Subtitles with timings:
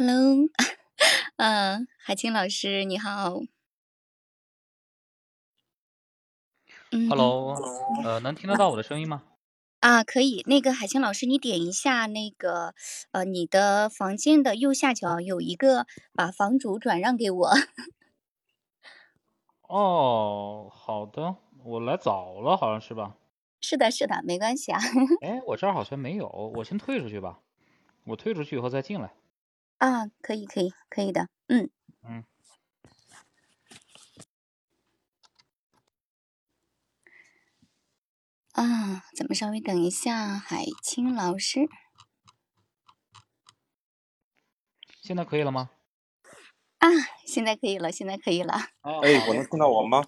[0.00, 0.48] Hello，
[1.36, 3.42] 嗯，海清老师你好。
[6.90, 7.54] 嗯 Hello，
[8.02, 9.24] 呃，能听得到我的声音吗？
[9.80, 10.42] 啊，可以。
[10.46, 12.74] 那个海清老师，你点一下那个，
[13.12, 17.50] 呃，你的房间的右下角有一个把房主转让给我。
[19.68, 23.16] 哦，好的，我来早了，好像是吧？
[23.60, 24.80] 是的，是的，没关系啊。
[25.20, 27.40] 哎，我这儿好像没有，我先退出去吧。
[28.04, 29.12] 我退出去以后再进来。
[29.80, 31.30] 啊，可以，可以，可以的。
[31.48, 31.70] 嗯
[32.02, 32.22] 嗯，
[38.52, 41.60] 啊，咱们稍微等一下，海清老师。
[45.00, 45.70] 现在可以了吗？
[46.76, 46.88] 啊，
[47.24, 48.52] 现在可以了，现在可以了。
[48.82, 50.04] 哦，哎，我能听到我吗？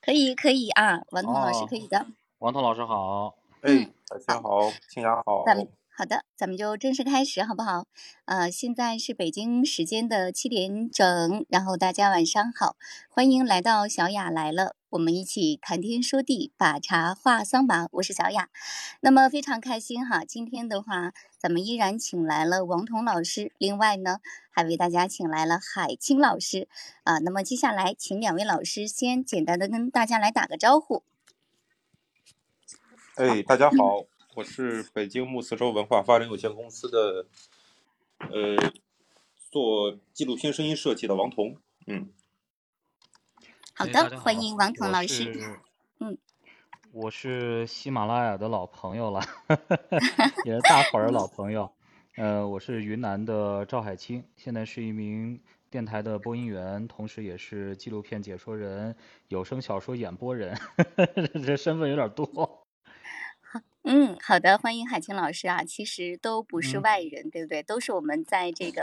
[0.00, 2.06] 可以，可以啊，王彤老师哦可以的。
[2.38, 3.36] 王彤老师好。
[3.62, 5.42] 哎嗯，大家好，清雅好。
[5.44, 5.68] 咱们
[6.00, 7.86] 好的，咱们就正式开始，好不好？
[8.24, 12.74] 呃，现在是北京时间的七点整，然后大家晚上好，
[13.10, 18.48] 欢迎来到小雅来了，我们一起谈天说地，把茶话桑麻，我是小雅。
[19.00, 26.66] 那么非常开心哈，今天的话，咱们依然请来了王彤老师，另外呢，还为大家请来了海清老师
[27.02, 31.02] 啊、那么接下来，请两位老师先简单的跟大家来打个招呼。
[33.16, 34.06] 哎，大家好，
[34.36, 37.26] 我是北京木磁州文化发展有限公司的，
[38.18, 38.72] 呃，
[39.50, 41.56] 做纪录片声音设计的王彤。
[41.88, 42.10] 嗯，
[43.74, 45.58] 好的，欢迎王彤老师。
[45.98, 46.16] 嗯，
[46.92, 49.20] 我是喜马拉雅的老朋友了，
[50.46, 51.72] 也是大伙儿的老朋友。
[52.16, 58.94] 呃，我是云南的赵海清，现在是一名电台的播音员，同时也是纪录片解说人、
[59.26, 60.56] 有声小说演播人，
[61.44, 62.59] 这身份有点多。
[63.82, 65.64] 嗯，好的，欢迎海清老师啊。
[65.64, 67.62] 其实都不是嗯外人，对不对？
[67.62, 68.82] 都是我们在这个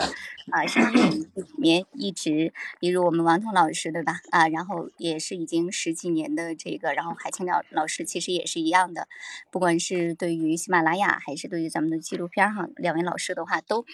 [0.51, 4.19] 啊声音领域里面一直，比如我们王彤老师，对吧？
[4.31, 9.07] 啊，然后也是已经十几年的这个，然后海清老老师其实也是一样的，
[9.51, 13.85] 不管是对于喜马拉雅还是对于咱们的纪录片儿哈，两位老师的话都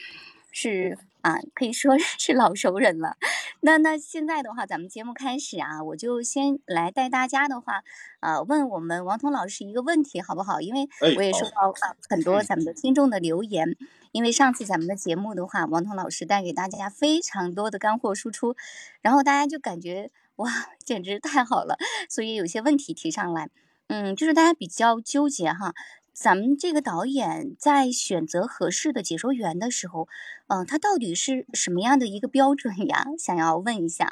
[0.54, 3.18] 是啊，可以说是 老熟人了。
[3.62, 7.84] 那那现在的话，咱们节目开始啊，我就先来带大家的话，
[8.20, 10.62] 呃，问我们王彤老师一个问题，好不好？
[10.62, 13.76] 因为哎我也收到啊很多咱们的听众的留言，
[14.12, 18.56] 因为上次咱们的节目的话，王彤老师带给大家非常多的干货输出，
[19.02, 20.52] 然后大家就感觉哇，
[20.84, 21.78] 简直太好了，
[22.10, 23.50] 所以有些问题提上来，
[23.88, 25.74] 嗯，就是大家比较纠结哈。
[26.14, 30.08] 咱们这个导演在选择合适的解说员的时候，
[30.48, 33.08] 嗯、他到底是什么样的一个标准呀？
[33.18, 34.12] 想要问一下。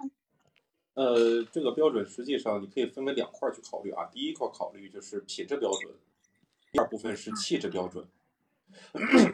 [0.96, 4.06] 呃，这个标准实际上你可以分为两块去考虑啊。
[4.12, 5.94] 第一块考虑就是品质标准，
[6.72, 8.06] 第二部分是气质标准。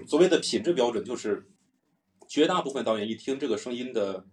[0.06, 1.48] 所谓的品质标准，就是
[2.28, 4.26] 绝大部分导演一听这个声音的，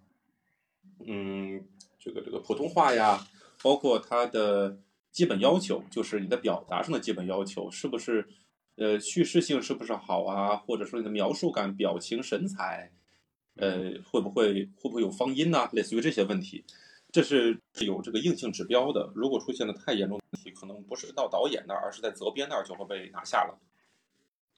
[1.06, 1.64] 嗯，
[1.98, 3.26] 这个这个普通话呀，
[3.62, 4.78] 包括他的
[5.14, 8.26] 基本要求，就是你的表达上的基本要求，是不是
[8.74, 12.90] 呃叙事性是不是好啊，或者说你的描述感、表情、神采，
[13.54, 16.64] 呃会不会会不会有方音呐、类似于这些问题。
[17.12, 19.12] 这是有这个硬性指标的。
[19.14, 23.56] 如果出现了太严重的问题，可能不是到导演那儿，而是在责编那儿就会被拿下了。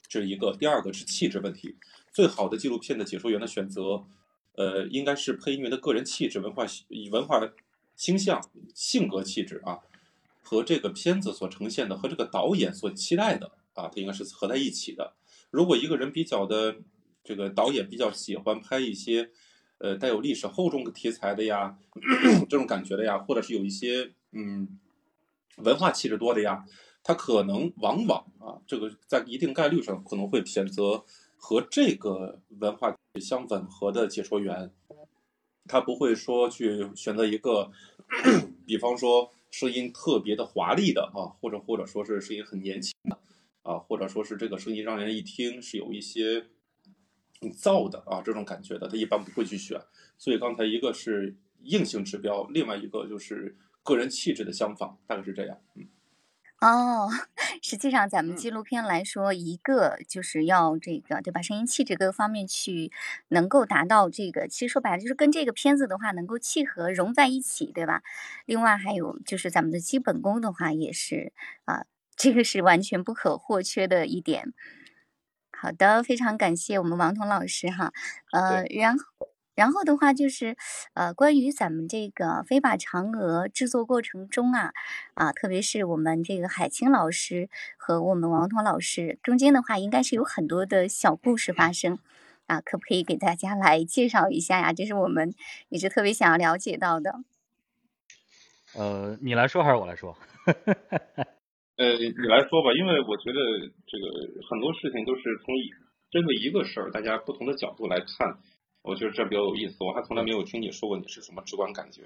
[0.08, 0.56] 这是一个。
[0.58, 1.76] 第二个是气质问题。
[2.10, 4.06] 最好的纪录片的解说员的选择，
[4.54, 6.64] 呃，应该是配音员的个人气质、文化
[7.12, 7.38] 文化
[7.94, 8.40] 倾向、
[8.74, 9.80] 性格气质啊，
[10.48, 15.14] 和这个片子所呈现的和这个导演所期待的啊，它应该是合在一起的。
[15.50, 16.76] 如果一个人比较的
[17.24, 19.30] 这个导演比较喜欢拍一些
[19.78, 21.76] 呃带有历史厚重的题材的呀，
[22.48, 24.78] 这种感觉的呀，或者是有一些嗯
[25.56, 26.64] 文化气质多的呀，
[27.02, 31.04] 他可能往往啊，这个在一定概率上可能会选择
[31.36, 34.72] 和这个文化相吻合的解说员，
[35.66, 37.72] 他不会说去选择一个，
[38.64, 43.18] 比方说声音特别的华丽的啊，或者或者说是声音很年轻的
[43.62, 46.46] 啊，或者说是这个声音让人一听是有一些
[47.40, 49.80] 很燥的啊这种感觉的，他一般不会去选。
[50.18, 55.58] 所以刚才一个是硬性指标，另外一个就是个人气质的相仿，大概是这样。
[55.74, 55.88] 嗯。
[56.62, 57.10] 哦，
[57.62, 62.90] 实际上咱们嗯纪录片来说，一个就是要这个对吧，声音气质各个方面去
[63.28, 68.02] 能够达到这个，其实说白了就是跟这个片子的话能够契合融在一起，对吧？
[68.46, 71.32] 另外还有就是咱们的基本功的话，也是
[71.66, 71.84] 啊，
[72.16, 74.54] 这个是完全不可或缺的一点。
[75.52, 77.92] 好的，非常感谢我们王彤老师哈，
[78.32, 79.04] 呃，然后。
[79.56, 80.56] 然后的话就是，
[80.94, 84.72] 呃，关于咱们这个飞靶嫦娥制作过程中啊，
[85.14, 91.98] 啊，特别是我们这个海清老师和我们王彤老师中间的话，应该是有很多的小故事发生。
[92.46, 94.72] 啊，可不可以给大家来介绍一下呀？
[94.72, 95.34] 这是我们
[95.68, 97.24] 一直特别想要了解到的。
[98.76, 100.16] 呃，你来说还是我来说？
[101.74, 103.40] 呃，你来说吧，因为我觉得
[103.90, 104.06] 这个
[104.48, 105.66] 很多事情都是从一
[106.12, 108.38] 针对一个事儿，大家不同的角度来看，
[108.86, 109.82] 我觉得这比较有意思。
[109.84, 112.02] 我还从来没有听你说过你是什么直观感觉。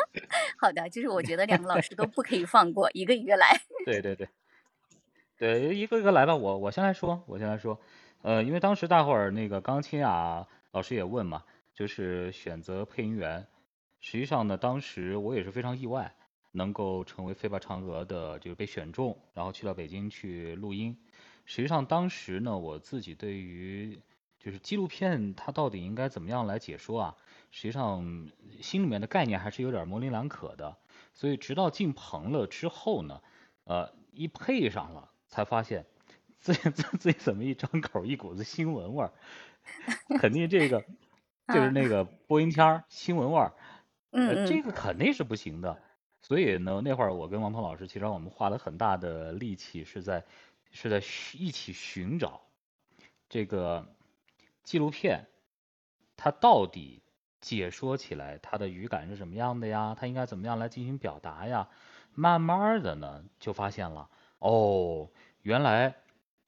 [0.58, 3.60] 好的，就是我觉得两个老师都不可以 放过，一个一个来。
[3.84, 4.28] 对对对，
[5.36, 6.34] 对，一个一个来吧。
[6.34, 7.78] 我我先来说，我先来说。
[8.22, 11.44] 呃，因为当时大伙儿那个钢琴啊，老师也问嘛，
[11.74, 13.46] 就是选择配音员。
[14.00, 16.14] 实际上呢，当时我也是非常意外。
[16.56, 20.96] 能够成为飞吧嫦娥的，就是被选中，然后去到北京去录音。
[21.44, 23.98] 实际上当时呢，我自己对于
[24.44, 27.16] 就是纪录片它到底应该怎么样来解说啊，
[27.50, 28.28] 实际上
[28.60, 30.76] 心里面的概念还是有点模棱两可的。
[31.14, 33.22] 所以直到进棚了之后呢，
[33.64, 35.86] 呃，一配上了，才发现
[36.40, 39.12] 自己 自己怎么一张口一股子新闻味儿，
[40.18, 40.84] 肯定这个
[41.48, 43.54] 就是那个播音腔儿新闻味儿，
[44.10, 45.80] 呃，这个肯定是不行的。
[46.20, 50.24] 所以呢，那会儿我跟王鹏老师，其实我们花了很大的力气，是在
[50.70, 51.02] 是在
[51.38, 52.40] 一起寻找
[53.28, 53.93] 这个
[54.64, 55.28] 纪录片，
[56.16, 57.02] 它到底
[57.40, 59.94] 解说起来它的语感是什么样的呀？
[59.96, 61.68] 它应该怎么样来进行表达呀？
[62.14, 64.08] 慢慢的呢，就发现了，
[64.38, 65.10] 哦，
[65.42, 65.96] 原来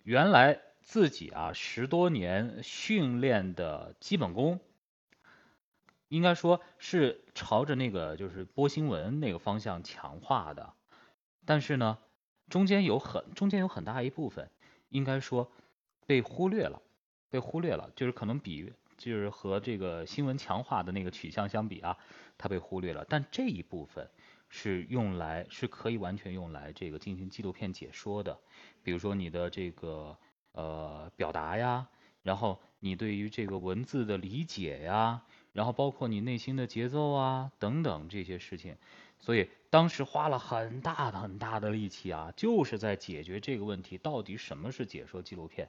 [0.03, 4.59] 原来自己啊十多年训练的基本功。
[6.09, 10.73] 应该说是朝着那个就是播新闻那个方向强化的，
[11.45, 11.99] 但是呢，
[12.49, 14.49] 中间有很中间有很大一部分，
[14.89, 15.51] 应该说
[16.07, 16.81] 被忽略了，
[17.31, 21.97] 被忽略了，就是可能比就是和这个新闻强化的那个取向相比啊，
[22.39, 23.05] 它被忽略了。
[23.09, 24.09] 但这一部分
[24.49, 28.39] 是用来是可以完全用来这个进行纪录片解说的，
[28.83, 30.17] 比如说你的这个
[30.53, 31.89] 呃表达呀，
[32.23, 35.23] 然后你对于这个文字的理解呀。
[35.53, 38.77] 然后包括你内心的节奏啊等等这些事情，
[39.19, 45.67] 所以当时花了很大很大的力气啊，就是在解决这个问题，到底什么是解说纪录片？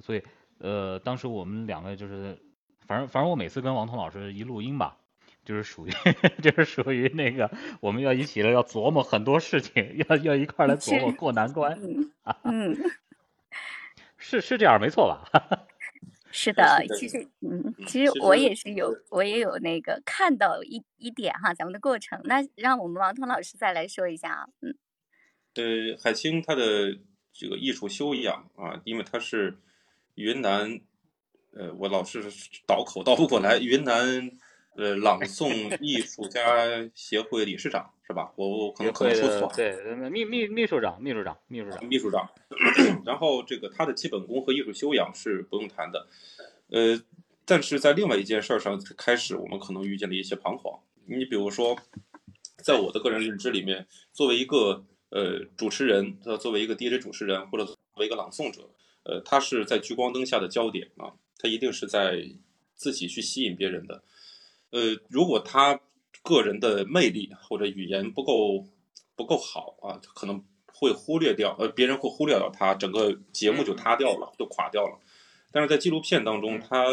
[0.00, 0.22] 所以
[0.58, 2.38] 呃，当时我们两个就是，
[2.86, 4.98] 反正反正我每次跟王彤老师一录音吧，
[5.44, 5.90] 就是属于
[6.42, 7.50] 就是属于那个
[7.80, 11.78] 我们要一起来要琢磨很多事情， 要要一块来琢磨过难关。
[12.44, 12.76] 嗯，
[14.16, 15.66] 是是这样没错吧？
[16.30, 22.20] 是的，其实，嗯，其实我也是有，我也有那个看到一一点哈，咱们的过程。
[22.24, 24.76] 那让我们王彤老师再来说一下啊，嗯，
[25.54, 26.98] 呃，海清他的
[27.32, 29.56] 这个艺术修养啊，因为他是
[30.18, 30.80] 云南，
[31.52, 32.24] 呃，我老是
[32.66, 34.30] 倒口倒不过来，云南
[34.76, 36.42] 呃朗诵艺术家
[36.92, 38.32] 协会理事长是吧？
[38.34, 39.76] 我我可能可能说错，对，
[40.10, 42.28] 秘秘秘书长，秘书长，秘书长，秘书长。
[43.06, 46.08] 然后这个他的基本功和艺术修养是不用谈的，
[46.70, 47.00] 呃，
[47.44, 50.80] 但是在另外一件事上开始，我们可能遇见了一些彷徨。
[51.06, 51.78] 你比如说，
[52.56, 58.68] 在我的个人认知里面，作为一个呃主持人，呃，作为一个 DJ 主持人或者作为一个朗诵者，
[59.08, 62.22] 呃，他是在聚光灯下的焦点啊，他一定是在
[62.76, 64.04] 自己去吸引别人的。
[64.70, 65.80] 呃，如果他
[66.22, 68.66] 个人的魅力或者语言不够
[69.16, 70.44] 不够好啊，可能。
[70.80, 75.00] 会忽略掉，呃，别人会忽略掉他，整个节目就塌掉了，就垮掉了。
[75.50, 76.84] 但是在纪录片当中，他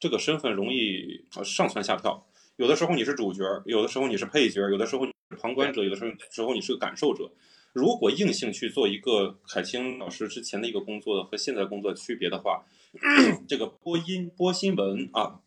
[0.00, 2.26] 这个身份容易上蹿下跳。
[2.56, 7.30] 有的时候你是主角，有的时候你是配角，有的时候你是旁观者，有的时候时候你是个感受者。
[7.76, 12.64] 如果硬性去做一个海清老师之前的一个工作和现在工作区别的话，
[13.46, 15.40] 这个播音播新闻啊，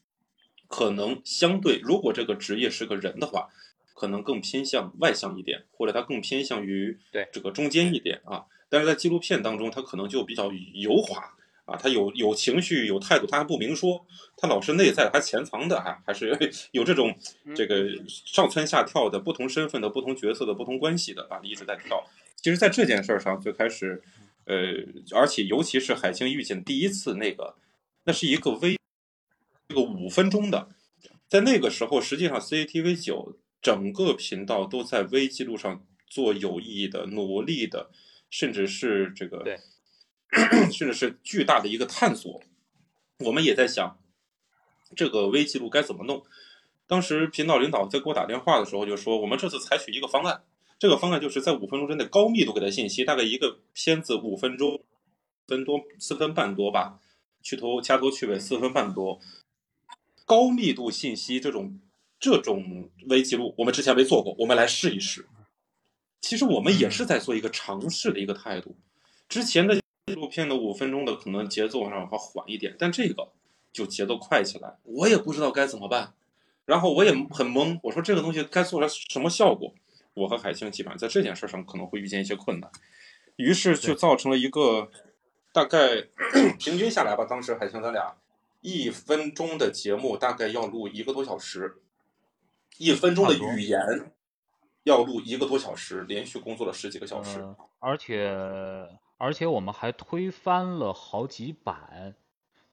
[0.67, 3.49] 可能相对，如果这个职业是个人的话。
[3.95, 8.45] 可能更偏向外向一点，或者他更偏向于对这个中间一点啊。
[8.69, 11.35] 但是在纪录片当中，他可能就比较油滑
[11.69, 16.37] 啊，他有有情绪、有态度，他还不明说，他老是内在，还潜藏的，还还是
[16.71, 17.15] 有这种
[17.55, 22.03] 这个上蹿下跳的不同身份的不同角色的不同关系的啊，一直在跳。
[22.35, 24.01] 其实，在这件事上，最开始，
[24.45, 24.55] 呃，
[25.15, 27.55] 而且尤其是海清遇见第一次那个，
[28.05, 28.77] 那是一个微
[29.67, 30.69] 这个五分钟的，
[31.27, 33.37] 在那个时候，实际上 CCTV 九。
[33.61, 37.91] 整个频道都在微记录上做有意义的努力的，
[38.29, 39.59] 甚至是这个，对，
[40.71, 42.41] 甚至是巨大的一个探索。
[43.19, 43.99] 我们也在想，
[44.95, 46.23] 这个微记录该怎么弄。
[46.87, 50.43] 当时频道领导在给我打电话的时候就说，我们这次采取一个方案，
[50.77, 54.83] 这个方案就是在五分钟之内高密度给他信息，大概一个片子五分钟，
[55.47, 56.99] 分多四分半多吧，
[57.41, 59.19] 去头掐头去尾四分半多，
[60.25, 61.79] 高密度信息这种。
[62.21, 65.25] 这种微记录我们之前没做过，我们来试一试。
[66.19, 68.75] 其实我们也是在做一个尝试的一个态度。
[69.29, 69.79] 之前的
[70.09, 73.29] 纪录片的五分钟的可能节奏上要缓一点，但这个
[73.71, 76.13] 就节奏快起来，我也不知道该怎么办，
[76.65, 79.73] 然后我也很懵，我说这个东西该做成什么效果？
[80.15, 82.69] 我和海清基本上在这件事上可能会遇见一些困难，
[83.37, 84.89] 于是就造成了一个
[85.53, 86.07] 大概
[86.59, 88.17] 平均下来吧，当时海清咱俩
[88.61, 91.77] 一分钟的节目大概要录一个多小时，
[92.77, 93.79] 一分钟的语言
[94.83, 98.29] 要录一个多小时，连续工作了十几个小时，呃而且
[99.19, 102.15] 而且我们还推翻了好几版，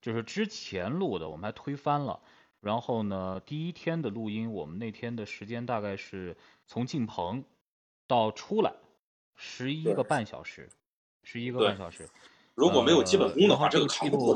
[0.00, 2.20] 就是之前录的我们还推翻了。
[2.60, 6.36] 然后呢，第一天的录音，我们那天的时间大概是
[6.66, 7.44] 从进棚
[8.06, 8.72] 到出来
[9.34, 10.68] 十一个半小时，
[11.22, 12.08] 十一个半小时。
[12.54, 14.34] 如果没有基本功的话，呃这个扛不住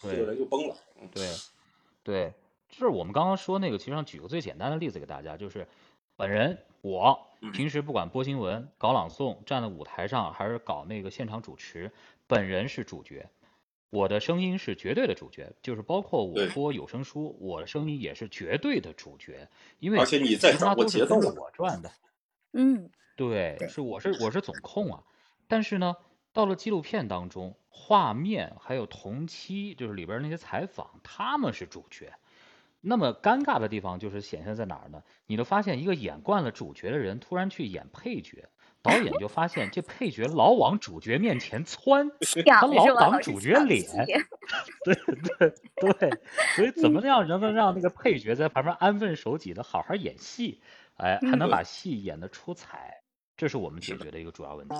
[0.00, 0.76] 这这个人就崩了。
[1.00, 1.28] 嗯对，
[2.02, 2.32] 对，
[2.68, 5.66] 就是我们刚刚说那个，其实上举个最简单的例子给大家，就是
[6.16, 11.90] 本人我嗯平时不管播新闻、搞朗诵、站在舞台上，还是搞那个现场主持，
[12.26, 13.30] 本人是主角，
[13.88, 21.90] 我的声音是绝对的主角，就是包括我播有声书，我的声音也是绝对的主角，因为而且你在其他掌握都是跟着节奏我转的。
[22.52, 25.02] 嗯，对，是我是我是总控啊，
[25.48, 25.96] 但是呢，
[26.32, 32.12] 到了纪录片当中，画面还有同期就是里边那些采访，他们是主角。
[32.80, 35.02] 那么尴尬的地方就是显现在哪儿呢？
[35.26, 38.48] 你就发现一个演惯了主角的人突然去演配角，
[38.82, 42.10] 导演就发现这配角老往主角面前窜，
[42.46, 42.94] 他老？
[42.98, 43.84] 挡主角脸
[44.84, 44.94] 对
[45.38, 46.10] 对对，
[46.56, 50.62] 所以怎么样能能让那个配角在旁边安分守己的好好演戏，
[50.96, 53.02] 哎，还能嗯把戏演得出彩，
[53.36, 54.76] 这是我们解决的一个主要问题。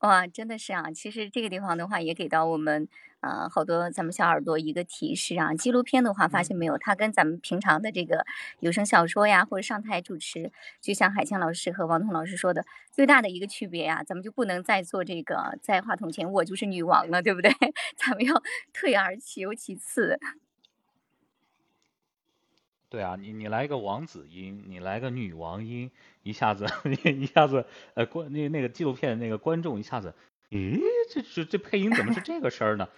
[0.00, 0.90] 哇，真的是啊！
[0.92, 2.88] 其实这个地方的话，也给到我们
[3.20, 5.52] 啊、好多咱们小耳朵一个提示啊。
[5.54, 8.24] 纪录片的话，发现没有，它跟咱们平常的这个
[8.60, 17.52] 有声小说呀，或者上台主持，就像海清老师和王彤老师说的，最大的一个区别呀，咱们就不能再做这个在话筒前我就是女王了，对不对？
[17.96, 18.42] 咱们要
[18.72, 20.18] 退而求其次。
[22.90, 25.90] 对啊，你你来个王子音，你来个女王音，
[26.24, 26.66] 一下子
[27.04, 30.12] 一下子呃观那那个纪录片那个观众一下子，
[30.50, 30.78] 咦，
[31.08, 32.88] 这这这配音怎么是这个声儿呢？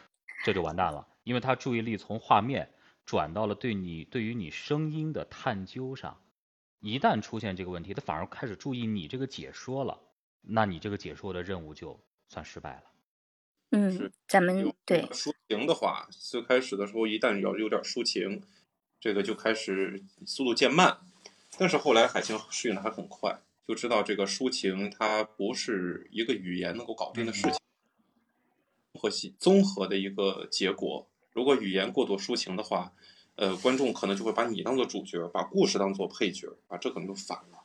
[0.44, 2.70] 这就完蛋了，因为他注意力从画面
[3.04, 6.18] 转到了对你对于你声音的探究上，
[6.80, 10.00] 一旦出现这个问题，他反而开始注意你这个解说了，
[10.40, 12.82] 那你这个解说的任务就算失败了。
[13.72, 18.42] 嗯，咱们对抒情的话，最开始的时候一旦要有点抒情，
[19.02, 21.00] 这个就开始速度渐慢。
[21.58, 27.58] 但是后来海清适应的还很快，就知道这个抒情它不是一个语言能够搞定的事情，
[28.94, 31.08] 和系综合的一个结果。
[31.32, 32.92] 如果语言过度抒情的话，
[33.34, 37.64] 呃，观众可能就会把你当做主角，把故事当做配角，啊，这可能就反了。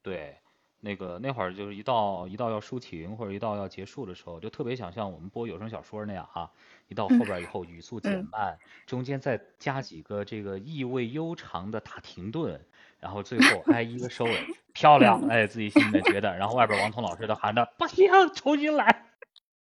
[0.00, 0.38] 对，
[0.84, 6.50] 那个那会儿就是一到一到要抒情或者一到要结束的时候，就特别想像我们播有声小说那样哈，
[6.88, 12.60] 一到后边儿以后语速减嗯慢，中间再加几个这个意味悠长的大停顿，
[12.98, 19.06] 然后最后哎一个收尾，漂亮， 哎自己心里面觉得，然后外边王彤老师都喊着不行，重新来。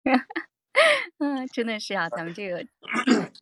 [1.20, 2.66] 嗯，真的是啊，咱们这个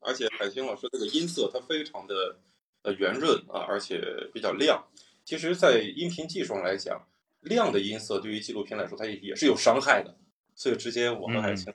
[0.02, 2.40] 而且海清老师这个音色它非常的
[2.82, 4.02] 呃圆润啊，而且
[4.34, 4.84] 比较亮。
[5.24, 7.06] 其实，在音频技术上来讲，
[7.48, 10.16] 亮的音色对于纪录片来说，它也也是有伤害的。
[10.56, 11.74] 所以直接我和海清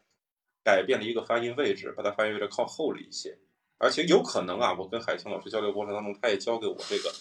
[0.64, 3.38] 改变了一个发音位置，把它发音位置靠后了一些。
[3.78, 7.12] 而且有可能啊，我跟海清老师交流过程当中，他也教给我这个，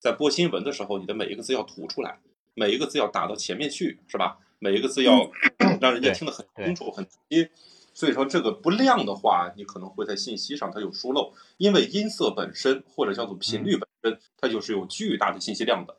[0.00, 2.18] 在播新闻的时候，你的每一个字要吐出来，
[2.54, 4.38] 每一个字要打到前面去，是吧？
[4.60, 5.30] 每一个字要
[5.80, 7.50] 让人家听得很清楚、很直接。
[7.92, 15.96] 所以说这个不亮的话，你可能会在信息上它有疏漏，因为音色本身或者叫做频率本身，它就是有巨大的信息量的。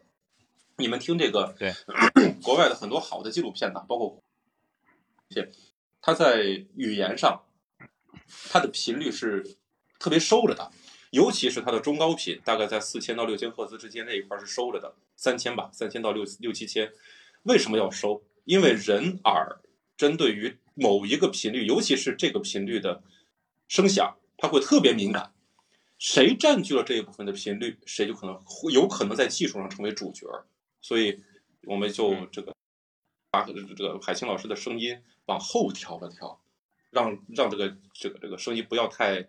[0.77, 1.73] 你们听这个，对，
[2.43, 4.21] 国外的很多好的纪录片呢，包括
[5.29, 5.49] 片，
[6.01, 6.43] 它在
[6.75, 7.43] 语言上，
[8.49, 9.55] 它的频率是
[9.97, 10.71] 特别收着的，
[11.11, 16.91] 尤其是它的中高频，大概在四千到六千赫兹之间那一块是收着的，三千吧，三千到六六七千。
[17.43, 18.23] 为什么要收？
[18.43, 19.61] 因为人耳
[19.95, 23.01] 针对于某一个频率，尤其是这个频率的
[23.69, 25.31] 声响，它会特别敏感。
[25.97, 30.27] 谁占据了这一部分的频率，谁就可能会有可能在技术上成为主角。
[30.85, 31.19] 所以，
[31.63, 32.53] 我们就这个
[33.31, 36.39] 把这个海清老师的声音往后调了调，
[36.91, 39.27] 让让这个这个这个声音不要太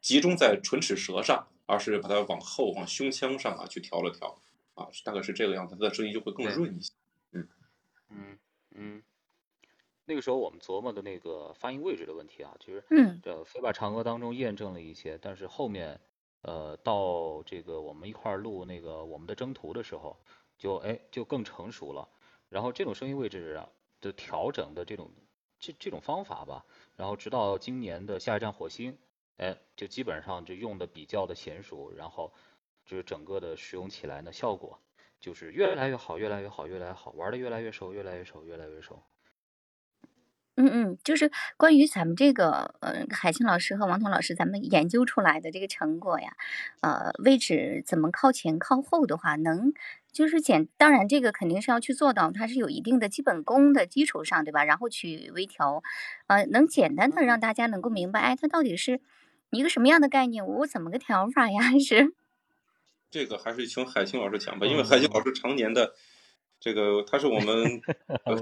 [0.00, 4.36] 集中在唇齿舌上，而是把它往后往胸腔上啊去调了调
[4.74, 6.92] 啊，大概是这个样子，它的声音就会更润一些。
[7.30, 7.48] 嗯。
[8.08, 8.38] 嗯
[8.74, 9.02] 嗯，
[10.06, 13.20] 那个时候我们琢磨的那个发音位置的问题啊，其实嗯。
[13.22, 16.00] 这《飞吧嫦娥》当中验证了一些，但是后面
[16.42, 20.18] 呃到这个我们一块儿录那个我们的征途的时候，
[20.60, 22.08] 就哎就更成熟了。
[22.50, 23.68] 然后这种声音位置啊
[24.00, 25.10] 的调整的这种
[25.58, 26.64] 这这种方法吧，
[26.96, 28.98] 然后直到今年的下一站火星，
[29.38, 32.32] 哎，就基本上就用的比较的娴熟，然后
[32.84, 34.78] 就是整个的使用起来呢，效果
[35.18, 39.02] 就是越来越好，越来越好，越来越好，玩的越来越熟，越来越熟，越来越熟。
[40.56, 46.36] 嗯嗯，就是关于咱们这个呃海清老师和王彤老师咱们研究出来的这个成果呀，
[46.82, 49.72] 呃位置怎么靠前靠后的话，能
[50.12, 54.64] 就是简当然这个肯定是要去做到，它是有一定的基本功的基础上，对吧？
[54.64, 55.82] 然后去微调，
[56.26, 59.00] 呃，能简单的让大家能够明白，哎，它到底是
[59.50, 61.60] 一个什么样的概念，我怎么个调法呀？
[61.78, 62.14] 是
[63.10, 65.94] 这个还是请海清老师讲吧，因为海清老师常年的
[66.58, 67.80] 这个，他是我们
[68.24, 68.36] 呃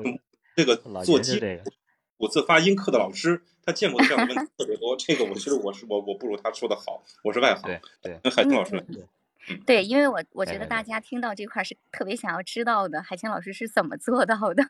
[0.56, 1.40] 这个做基。
[2.18, 4.96] 五次发音课的老师，他见过这样的问题特别多。
[4.96, 7.80] 这个我其实我是我我不如他说的好，我是外行。
[8.02, 8.84] 对，那海清老师，
[9.66, 14.62] 对，因为我我觉得大家听到这块是特别想要知道的，海清老师是怎么做到的？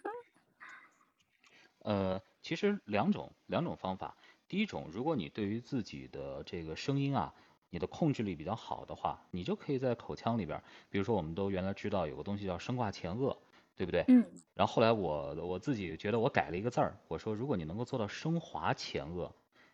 [1.80, 4.16] 呃，其实两种两种方法。
[4.48, 7.34] 第一种，如果你对于自己的这个声音啊，
[7.70, 13.36] 你的控制力比较好的话，你就可以在口腔里边，比如说我们都原来知道有个东西叫声挂前颚。
[13.76, 14.04] 对不对？
[14.08, 14.26] 嗯。
[14.54, 19.30] 然后后来我我自己觉得我改了一个字儿，我说如果你能够做到升华前颚，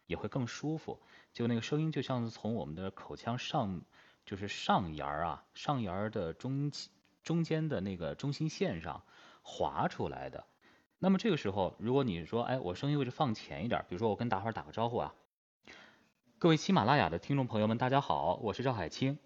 [0.06, 1.00] 也会更舒服。
[1.32, 3.80] 就那个声音就像是从我们的口腔上，
[4.24, 6.72] 就是上沿儿啊，上沿儿的中
[7.22, 9.02] 中间的那个中心线上
[9.42, 10.46] 划出来的。
[10.98, 15.14] 那么这个时候，如果你说，哎，我声音位置放前一点，比如说我跟大伙儿打个招呼啊，
[16.38, 19.18] 各位喜马拉雅的听众朋友们，大家好，我是赵海清。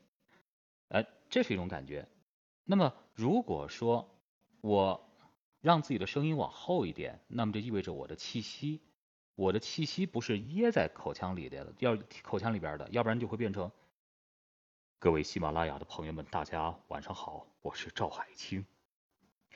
[0.88, 2.08] 哎，这是一种感觉。
[2.64, 4.08] 那么如果说，
[4.60, 5.08] 我
[5.60, 8.80] 让自己的声音往后一点，那么就意味着我的气息，
[9.36, 13.70] 我的气息不是噎在口腔里的，要口腔里边的，要不然就会变成。
[15.00, 18.66] 各位喜马拉雅的朋友们，大家晚上好，我是赵海清。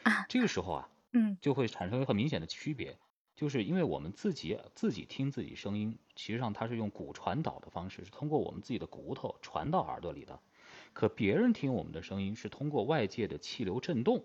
[0.04, 2.96] 啊，这个时候啊，嗯，就会产生一个很明显的区别，
[3.34, 10.38] 就是因为我们自己自己听自己声音，其实际上它是用骨传导的方式，是通过我们自己的骨头传到耳朵里的，
[10.92, 14.24] 可别人听我们的声音是通过外界的气流震动。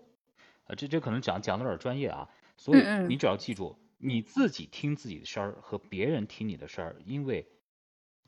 [0.68, 7.48] 啊，这这可能讲讲的有点专业啊，所以你只要记住，你自己听自己的声儿和别人听你的声儿，因为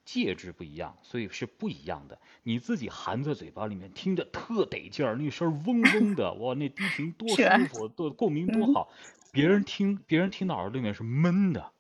[0.05, 2.21] 介质不一样，所以是不一样的。
[2.43, 8.93] 你自己含在嘴巴里面听着特得劲儿，那声嗡嗡的，哇，那低频多舒服，多共鸣多好。
[9.33, 11.73] 别人听别人听到耳朵里面是闷的，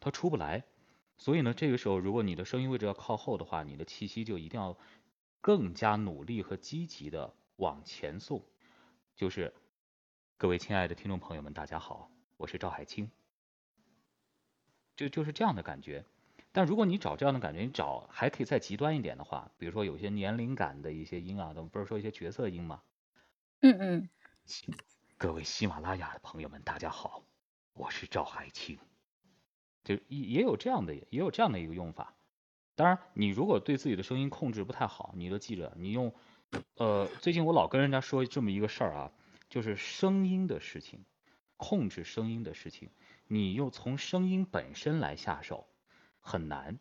[0.00, 0.64] 他出不来。
[1.16, 4.76] 所以呢，这个时候如果你的声音位置要靠后的话，你的气息就一定要
[5.40, 8.44] 更加努力和积极的往前送，
[9.16, 9.54] 就是。
[10.40, 13.10] 各位亲爱的听众朋友们，大家好，我是赵海清。
[14.94, 16.04] 就就是这样的感觉，
[16.52, 22.82] 但如果你找这样的感觉，你找还可以再极端一点的话，比如说有些年龄感的一些音啊，咱们不是说一些角色音吗？
[23.60, 24.08] 嗯嗯。
[25.16, 27.22] 各位喜马拉雅的朋友们，大家好，
[27.74, 28.78] 我是赵海清。
[29.84, 32.14] 就也也有这样的，也有这样的一个用法。
[32.74, 36.14] 当然，你如果对自己的声音控制不太好，你就记着，你用
[36.76, 39.12] 呃，最近我老跟人家说这么一个事儿啊。
[39.48, 41.06] 就是声音的事情，
[41.56, 42.90] 控制声音的事情，
[43.26, 45.66] 你又从声音本身来下手，
[46.28, 46.78] 很难。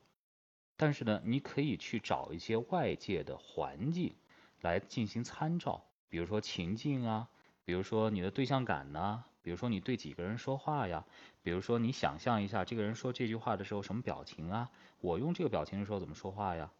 [0.75, 4.13] 但是呢，你可以去找一些外界的环境
[4.61, 7.29] 来进行参照，比如说情境啊，
[7.63, 11.05] 比如说你的对象感呐，比如说你对几个人说话呀，
[11.41, 16.71] 比如说你想象一下这个人说这句话的时候什么表情啊，我用这个表情的时候怎么说话呀？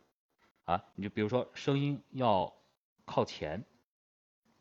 [0.65, 2.53] 啊，你就比如说声音要
[3.05, 3.63] 靠前，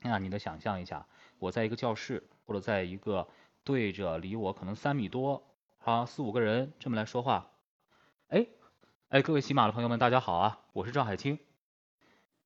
[0.00, 1.06] 那你得想象一下。
[1.38, 3.28] 我在一个教室，或者在一个
[3.64, 5.42] 对着离我可能三米多
[5.84, 7.50] 啊四五个人这么来说话，
[8.28, 8.44] 哎
[9.08, 11.38] 哎，各位喜马的朋友们，大家好啊，我是赵海清。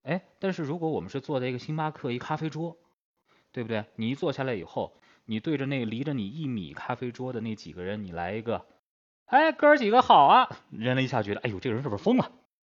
[0.02, 2.76] 哎，但是如果我们是坐在一个星巴克一咖啡桌，
[3.50, 3.86] 对不对？
[3.96, 8.66] 你一坐下来以后，你对着那离着你一米咖啡桌的那几个人，你来一个，
[9.24, 12.30] 哎，哥儿几个好啊，人了一下觉得，哎呦，这个人是不是疯了？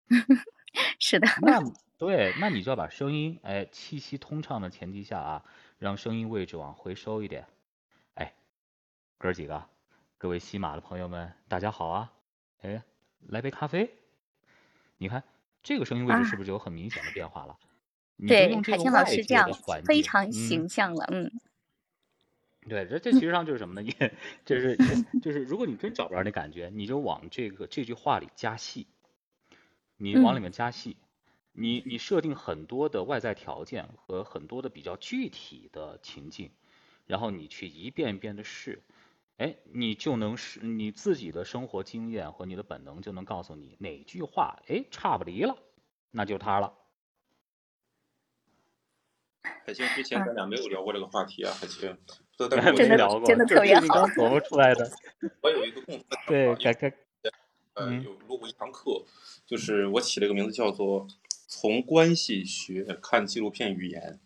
[0.99, 1.27] 是的。
[1.41, 1.59] 那
[1.97, 5.43] 对，那你就要把声音哎气息通畅的前提下啊。
[5.79, 7.47] 让声音位置往回收一点，
[8.13, 8.35] 哎，
[9.17, 9.65] 哥几个，
[10.19, 12.13] 各位喜马的朋友们，大家好啊！
[12.61, 12.83] 哎，
[13.27, 13.93] 来杯咖啡。
[14.97, 15.23] 你看
[15.63, 17.57] 这个声音位置是不是就有很明显的变化了？
[18.27, 19.49] 对，海清老师这样
[19.85, 21.31] 非常形象了，嗯。
[22.69, 23.81] 对，这这其实上就是什么呢？
[23.99, 24.13] 也
[24.45, 24.77] 就是
[25.21, 28.85] 就是，如果你真找不着那感觉，你就往这个这句话里加戏，
[29.97, 30.97] 你往里面加戏。
[31.53, 36.51] 你你设定很多的外在条件和很多的比较具体的情境，
[37.07, 38.83] 然后你去一遍一遍的试，
[39.41, 45.57] 哎，你就能是你自己的生活经验和你的本能就能告诉你哪句话哎差不离了，
[46.11, 46.75] 那就它了。
[49.41, 51.97] 海清，之前咱俩没有聊过这个话题啊，海清，
[52.37, 54.87] 但是我真聊过，真的特别这是刚琢磨出来的。
[55.41, 56.95] 我有一个共同的对，改改，
[57.73, 59.05] 呃，嗯有录过一堂课，
[59.47, 61.07] 就是我起了一个名字叫做
[61.49, 64.19] “从关系学看纪录片语言”。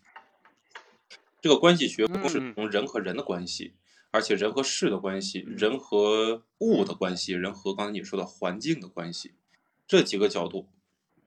[1.39, 3.75] 这个关系学不是从人和人的关系，
[4.15, 9.33] 而且人和事的关系，人和物的关系，人和刚才你说的环境的关系，
[9.85, 10.69] 这几个角度，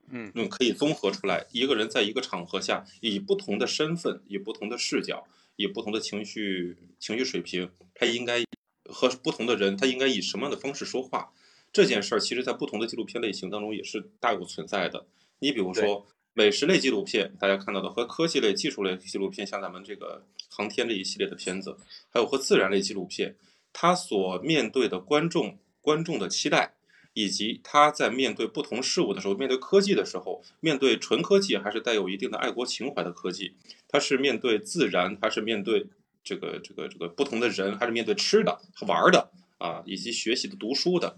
[0.09, 8.43] 嗯嗯，可以综合出来，一个人在一个场合下，以不同的身份，以不同的视角，以不同的情绪情绪水平，他应该
[8.85, 11.31] 和不同的人，他应该以什么样的方式说话。
[11.71, 15.05] 这件事儿，其实在不同的纪录片类型当中也是大有存在的。
[15.37, 21.75] 你比如说美食类纪录片，大家看到的和科技类、技术类纪录片，像咱们这个航天这一系列的片子，
[22.09, 23.35] 还有和自然类纪录片，
[23.73, 26.75] 它所面对的观众观众的期待，
[27.13, 33.55] 以及他在面对不同事物的时候，面对科技的时候，面对纯科技还是带有一定的爱国情怀的科技，
[33.87, 35.87] 它是面对自然，还是面对
[36.23, 41.17] 这个这个这个不同的人，还是面对吃的、玩的啊，以及学习的、读书的。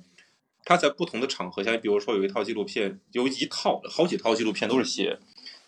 [0.63, 5.19] 他在不同的场合下，比如说有一套纪录片，有一套好几套纪录片都是写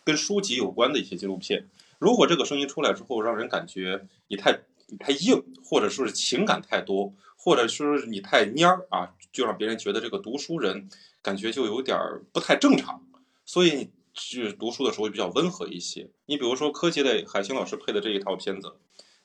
[0.03, 1.67] 跟书籍有关的一些纪录片。
[1.99, 10.89] 如果这个声音出来之后，让人感觉你太你太硬，或者说是情感太多，或者说是你太蔫儿啊，就让别人觉得这个读书人
[11.21, 13.05] 感觉就有点儿不太正常。
[13.45, 16.09] 所以你是读书的时候比较温和一些。
[16.25, 18.73] 你比如说科技类，海清老师配的这一套片子，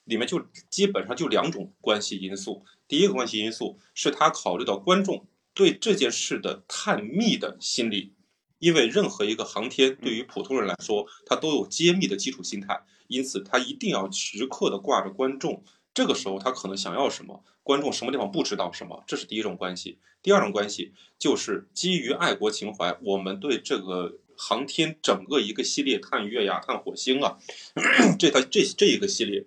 [0.04, 2.64] 里面就基本上就两种关系因素。
[2.86, 5.26] 第一个关系因素是他考虑到观众
[5.58, 8.14] 对这件事的探秘的心理，
[8.60, 15.64] 因为任何一个航天对于普通人来说，他都有揭秘的基础心态，因此他一定要时刻的挂着观众。
[15.92, 19.98] 这个时候他可能想要什么，观众什么地方不知道什么，这是第一种关系。
[20.22, 27.36] 第二种关系就是基于爱国情怀，我们对这个航天整个一个系列探月呀、探火星啊，
[28.16, 29.44] 这它这这一个系列，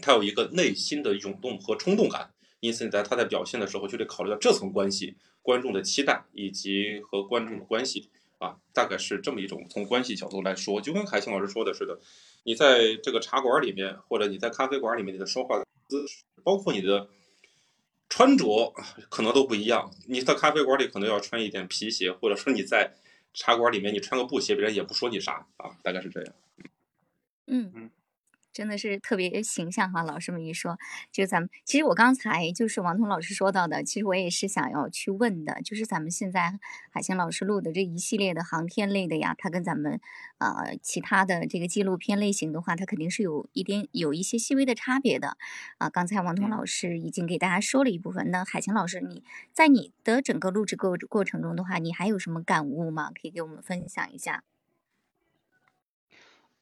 [0.00, 2.33] 它有一个内心的涌动和冲动感。
[2.64, 12.00] 因此你，在他在表现的时候，就得考虑到这层关系、观众的期待以及和观众的关系啊，大概是这么一种从关系角度来说，就跟海清老师说的似的，
[12.44, 17.08] 你在这个茶馆里面，或者你在咖啡馆里面，你的说话姿势，包括你的
[18.08, 18.72] 穿着，
[19.10, 19.90] 可能都不一样。
[20.08, 22.94] 你在咖啡馆里可能要穿一点皮鞋，或者说你在
[23.34, 26.34] 茶馆里面你穿个布鞋，别人也不说你啥啊，大概是这样。
[27.46, 27.90] 嗯嗯，
[28.54, 30.02] 真的是特别形象哈。
[30.02, 30.78] 老师们一说，
[31.12, 36.58] 就咱们其实我刚才就是王彤老师说到的，其实我也是想要去问的，就是咱们现在
[36.90, 40.00] 海清老师录的这一系列的航天类的呀，它跟咱们
[40.38, 45.36] 呃其他的这个纪录片类型的话，它肯定是有一点有一些细微的差别的
[45.78, 45.90] 啊。
[45.90, 53.10] 刚才王彤老师已经给大家说了一部分，那海清老师你在你的整个录制过过程中的话，你还有什么感悟吗？
[53.10, 54.44] 可以给我们分享一下。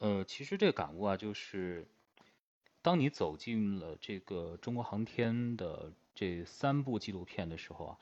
[0.02, 1.86] 呃，其实这个感悟啊，就是
[2.82, 7.98] 当你走进了这个中国航天的这三部纪录片的时候啊，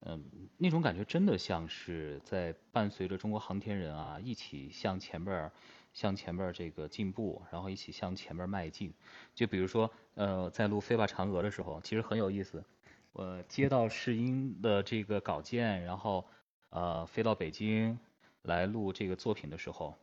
[0.00, 5.52] 嗯，那种感觉真的像是在伴随着中国航天人啊一起向前边儿、
[5.92, 8.94] 向前边儿这个进步，然后一起向前边迈进。
[9.34, 12.64] 就比如说，呃，在录《飞吧嫦娥》的时候，其实很有意思。
[13.12, 16.24] 我接到试音的这个稿件，然后
[16.70, 17.98] 呃飞到北京
[18.40, 19.94] 来录这个作品的时候，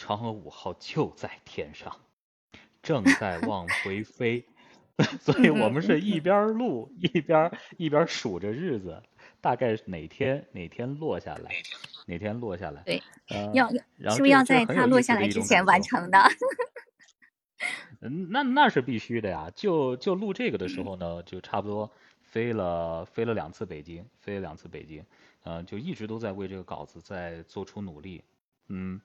[0.00, 1.94] 嫦娥五号就在天上，
[2.82, 4.42] 正在往回飞，
[5.20, 9.02] 所以我们是一边录一边一边数着日子，
[9.42, 11.50] 大概哪天哪天落下来，
[12.06, 12.82] 哪天落下来。
[12.84, 16.18] 对，呃，要是不是要在它落下来之前完成的？
[18.00, 19.50] 嗯，那那是必须的呀。
[19.54, 25.04] 就就录这个的时候呢，就差不多飞了飞了两次北京，飞了两次北京，
[25.42, 28.24] 呃，就一直都在为这个稿子在做出努力。
[28.68, 28.98] 嗯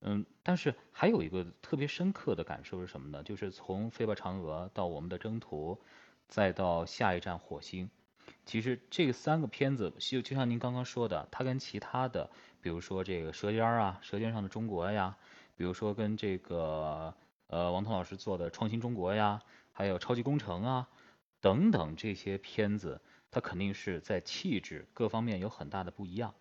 [0.00, 3.22] 嗯，但是还有一个特别深刻的感受是什么呢？
[3.24, 5.80] 就是从飞吧嫦娥到我们的征途，
[6.28, 7.90] 再到下一站火星，
[8.46, 12.30] 其实这三个片子就就像您刚刚说的，它跟其他的，
[12.60, 15.16] 比如说这个《舌尖》啊，《舌尖上的中国》呀，
[15.56, 17.12] 比如说跟这个
[17.48, 20.88] 呃王彤老师做的《创新中国》呀，还有《超级工程》啊
[21.40, 23.00] 等等这些片子，
[23.32, 26.34] 它肯定是在气质各方面有很大的不一样。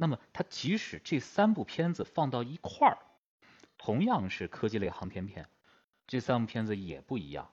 [0.00, 2.98] 那么它即使这三部片子放到一块儿，
[3.76, 5.48] 同样是科技类航天片，
[6.06, 7.50] 这三部片子也不一样。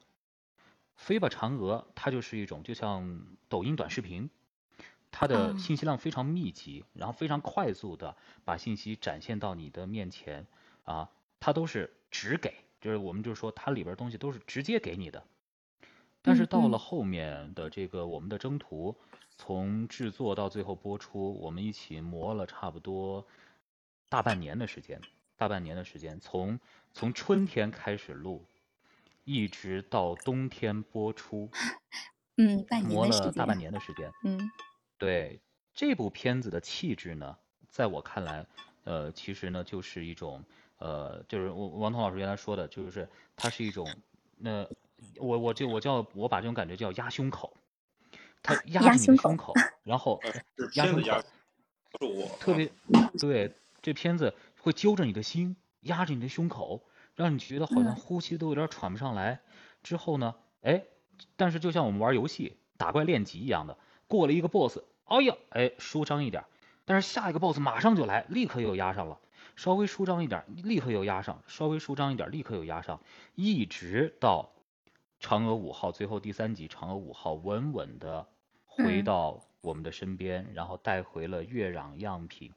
[0.94, 4.30] 飞吧嫦娥，它就是一种就像抖音短视频，
[5.10, 10.46] 它的哦信息量非常密集，然后非常快速的把信息展现到你的面前
[10.84, 15.24] 啊，它都是直给，就是我们就是说它里边东西都是直接给你的。
[16.22, 18.96] 但是到了后面的这个我们的征途，
[19.36, 23.26] 从制作到最后播出，我们一起磨了差不多
[24.08, 25.00] 大半年的时间，
[25.36, 26.58] 大半年的时间，从
[26.92, 28.44] 从春天开始录，
[29.24, 31.50] 一直到冬天播出，
[32.36, 34.10] 嗯，半年磨了大半年的时间。
[34.24, 34.50] 嗯
[34.98, 35.40] 对
[35.74, 37.36] 这部片子的气质呢，
[37.68, 38.46] 在我看来，
[38.84, 40.42] 呃，其实呢就是一种，
[40.78, 43.86] 呃，就是王王彤老师原来说的，就是它是一种，
[44.38, 44.66] 那、
[45.18, 47.52] 我我就我叫我把这种感觉叫压胸口，
[48.46, 50.20] 它压着你胸口的胸口，然后
[50.74, 51.26] 压胸片子压口，
[51.98, 52.70] 不是我，啊特别
[53.18, 56.82] 对这片子会揪着你的心，压着你的胸口，
[57.14, 59.40] 让你觉得好像嗯呼吸都有点喘不上来。
[59.82, 60.84] 之后呢，哎，
[61.36, 66.46] 但是就像我们玩游戏打怪练级一样的，过了一个 boss，哎呀，哎，舒张一点儿，
[66.84, 69.18] 但是下一个 boss 马上就来，立刻又压上了，
[69.56, 73.00] 稍微舒张一点儿，立刻又压上，稍微舒张一点儿，立刻又压上，
[73.34, 74.52] 一直到
[75.20, 78.26] 嫦娥五号最后第三集，嫦娥五号稳稳的
[78.76, 82.52] 回嗯到我们的身边，然后带回了月壤样品，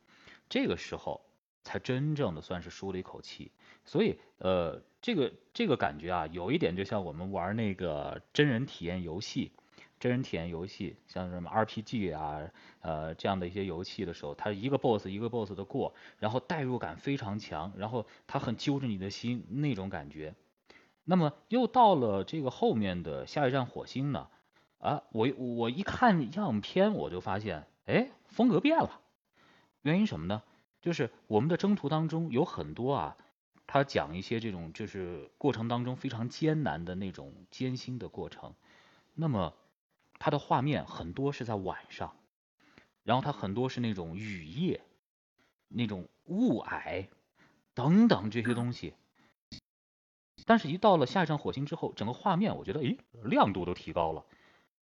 [0.49, 1.21] 这个时候
[1.63, 3.51] 才真正的算是舒了一口气。
[3.85, 9.51] 所以，呃，这个这个感觉啊，有一点就像我们玩那个真人体验游戏，
[9.99, 12.51] 真人体验游戏，像什么 RPG 啊，
[12.81, 20.35] 呃，这样的一些游戏的时候，它一个 boss 一个 boss 的过，然后代入感非常强，然后它很揪着你的心那种感觉。
[21.05, 24.27] 那么又到了这个后面的下一站火星呢，
[24.79, 29.01] 啊，我我一看样片，我就发现，哎，风格变了。
[29.81, 30.41] 原因什么呢？
[30.81, 33.17] 就是我们的征途当中有很多啊，
[33.67, 38.55] 他讲一些这种就是过程当中非常艰难的那种艰辛的过程。
[39.13, 39.53] 那么
[40.17, 42.15] 它的画面很多是在晚上，
[43.03, 44.81] 然后它很多是那种雨夜、
[45.67, 47.07] 那种雾霭
[47.73, 48.93] 等等这些东西。
[50.45, 54.23] 但是，一到了下一站火星之后，整个画面我觉得，诶，亮度都提高了。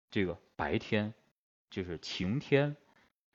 [0.10, 1.13] 这个白天
[1.70, 2.76] 就是晴天、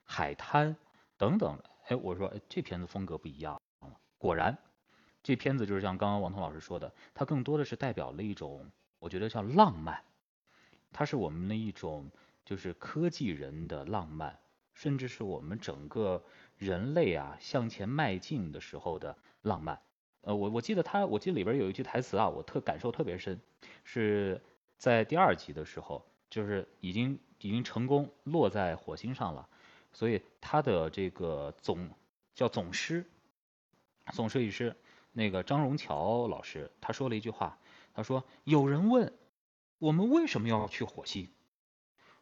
[0.04, 0.76] 海滩
[1.16, 3.60] 等等，哎，我说，哎，这片子风格不一样。
[4.18, 4.56] 果然，
[5.22, 10.02] 这片子就是像刚刚王彤老师说的，它更多的是代表了一种，我觉得叫浪漫，
[10.92, 12.10] 它是我们的一种
[12.44, 14.38] 就是科技人的浪漫，
[14.74, 16.24] 甚至是我们整个
[16.56, 19.80] 人类啊向前迈进的时候的浪漫。
[20.22, 23.40] 呃，我我记得他，我记得里边有一句台词啊，我特感受特别深，
[23.82, 24.40] 是
[24.78, 29.46] 在第二集的时候，就是已经已经成功落在火星上了，
[29.92, 31.90] 所以他的这个总
[32.34, 33.04] 叫总师，
[34.14, 34.74] 总设计师
[35.12, 37.58] 那个张荣桥老师，他说了一句话，
[37.92, 39.12] 他说有人问
[39.78, 41.28] 我们为什么要去火星，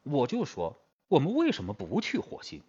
[0.03, 2.65] 我就说我们为什么不去火星？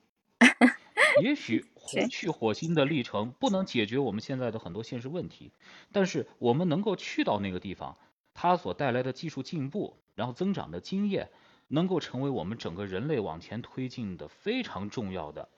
[1.23, 5.51] 也许 是去火星的历程不能解决我们现在的很多现实问题，
[5.91, 7.97] 但是我们能够去到那个地方，
[8.36, 11.30] 它所带来的技术进步，然后增长的经验，
[11.67, 15.50] 能够成为我们整个人类往前推进的非常重要的、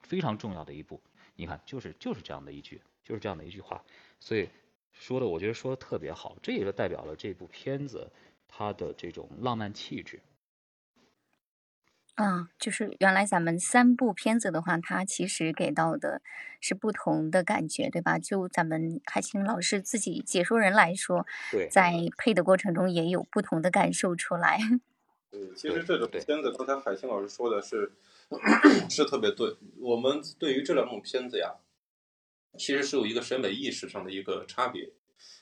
[0.00, 1.00] 非常重要的一步。
[1.36, 3.82] 你看，就是就是这样的一句，就是这样的一句话，
[4.20, 4.48] 所以
[4.92, 8.12] 说的我觉得说的特别好，这也就代表了这部片子
[8.46, 10.20] 它的这种浪漫气质。
[12.22, 16.20] 啊，就是原来咱们三部片子的话，它其实给到的
[16.60, 18.18] 是不同的感觉，对吧？
[18.18, 24.58] 就咱们海清老师自己解说人来说，对在配的过程中也有不同的感受出来。
[25.32, 27.92] 对，其实这种片子，刚才海清老师说的是
[28.90, 29.56] 是特别对。
[29.78, 31.54] 我们对于这两种片子呀，
[32.58, 34.90] 其实是有一个审美意识上的一个差别。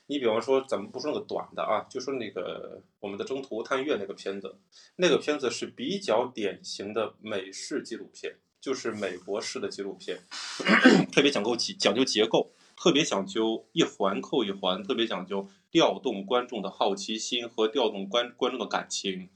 [0.09, 4.55] 你比方说，咱们不说那个短的啊，就说那个我们的《征途探月》那个片子，
[4.95, 10.17] 那个片子是比较典型的美式纪录片，就是美国式的纪录片，
[11.13, 19.29] 特别讲究结讲究结构，特别讲究一环扣一环，特别讲究调动观众的好奇心和调动观观众的感情。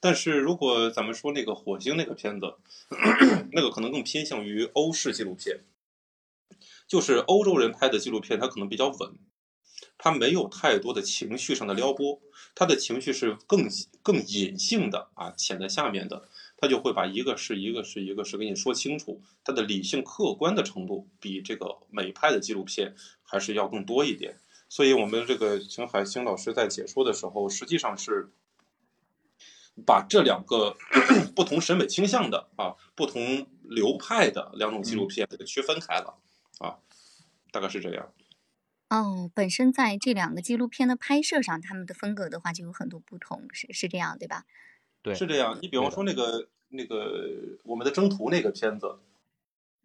[0.00, 2.56] 但是如果咱们说那个火星那个片子，
[3.52, 5.60] 那个可能更偏向于欧式纪录片，
[6.86, 9.14] 就是欧洲人拍的纪录片，它可能比较稳，
[10.02, 12.18] 他没有太多的情绪上的撩拨，
[12.54, 13.68] 他的情绪是更
[14.02, 24.40] 更隐性的啊，潜在下面的，他就会把一个是一个是一个是给你说清楚，他的理性客观的程度比这个美派的纪录片还是要更多一点。
[24.70, 28.30] 所以我们这个秦海星老师在解说的时候，实际上是
[29.84, 30.76] 把这两个
[31.36, 36.14] 不同审美倾向的啊、不同流派的两种纪录片给它区分开了
[36.58, 36.78] 啊，
[37.52, 38.10] 大概是这样。
[38.90, 44.44] 哦，本身在这两个纪录片的拍摄上，他们的风格的话就有很多不同，是是这样对吧？
[45.00, 45.56] 对，是这样。
[45.62, 47.28] 你比方说那个那个
[47.62, 48.98] 我们的征途那个片子，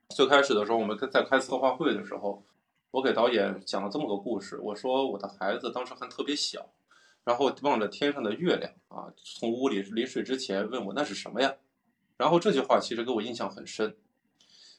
[0.09, 2.43] 最开始的时候我们在开策划会的时候，
[2.89, 6.71] 我给导演讲了这么个故事，我说我的孩子当时还特别小，
[7.23, 11.53] 然后望着天上的月亮啊，从屋里临睡之前问我那是什么呀？
[12.17, 13.95] 然后这句话其实给我印象很深。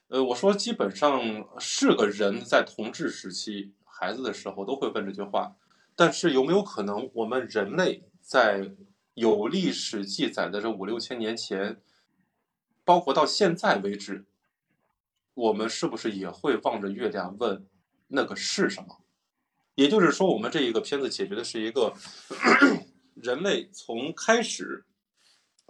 [0.08, 5.56] 呃，我说基本上是个人在同治时期孩子的时候都会问这句话，
[5.94, 8.72] 但是有没有可能，我们人类在
[9.14, 11.80] 有历史记载的这五六千年前，
[12.84, 14.26] 包括到现在为止，
[15.32, 17.66] 我们是不是也会望着月亮问
[18.08, 19.00] 那个是什么？
[19.74, 21.94] 也就是说，我们这一个片子解决的是一个
[23.16, 24.84] 人类从开始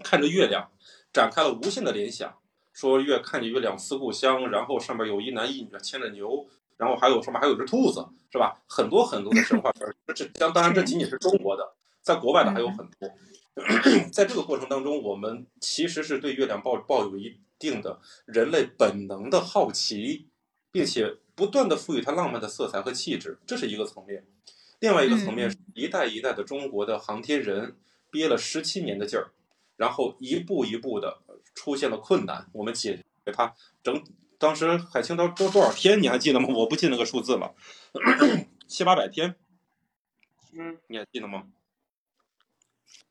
[0.02, 0.72] 看着月亮，
[1.12, 2.38] 展开了无限的联想，
[2.72, 8.60] 说月看着月亮思故乡，然后上面有一男一女牵着牛，然后还有上面还有只兔子，是吧？
[8.66, 13.10] 很多很多的神话片儿，这当当然这仅仅是中国的，在国外的还有很多。
[14.12, 20.28] 在这个过程当中，我们其实是对月亮抱抱有一定的人类本能的好奇，
[20.70, 24.26] 并且不断的赋予它浪漫的色彩和气质，这是一个层面。
[24.80, 27.76] 另外一个层面是一代一代的中国的航天人
[28.10, 29.30] 憋了十七年的劲儿，
[29.76, 31.22] 然后一步一步的
[31.54, 33.54] 出现了困难，我们解决它。
[33.82, 34.04] 整
[34.38, 36.48] 当时海清都多多少天，你还记得吗？
[36.54, 37.54] 我不记那个数字了，
[38.66, 39.36] 七八百天，
[40.52, 41.44] 嗯，你还记得吗？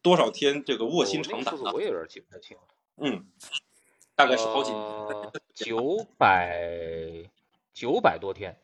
[0.01, 1.71] 多少天这个卧薪尝胆呢？
[1.73, 2.63] 我也有点记不太清了。
[2.97, 3.25] 嗯，
[4.15, 7.29] 大概是好几呃九百
[7.73, 8.57] 九百多天，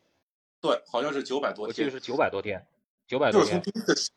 [0.62, 2.65] 对，好像是九百多天，我记得是九百多天，
[3.08, 3.74] 九百多天就是从。
[3.74, 4.12] 第一次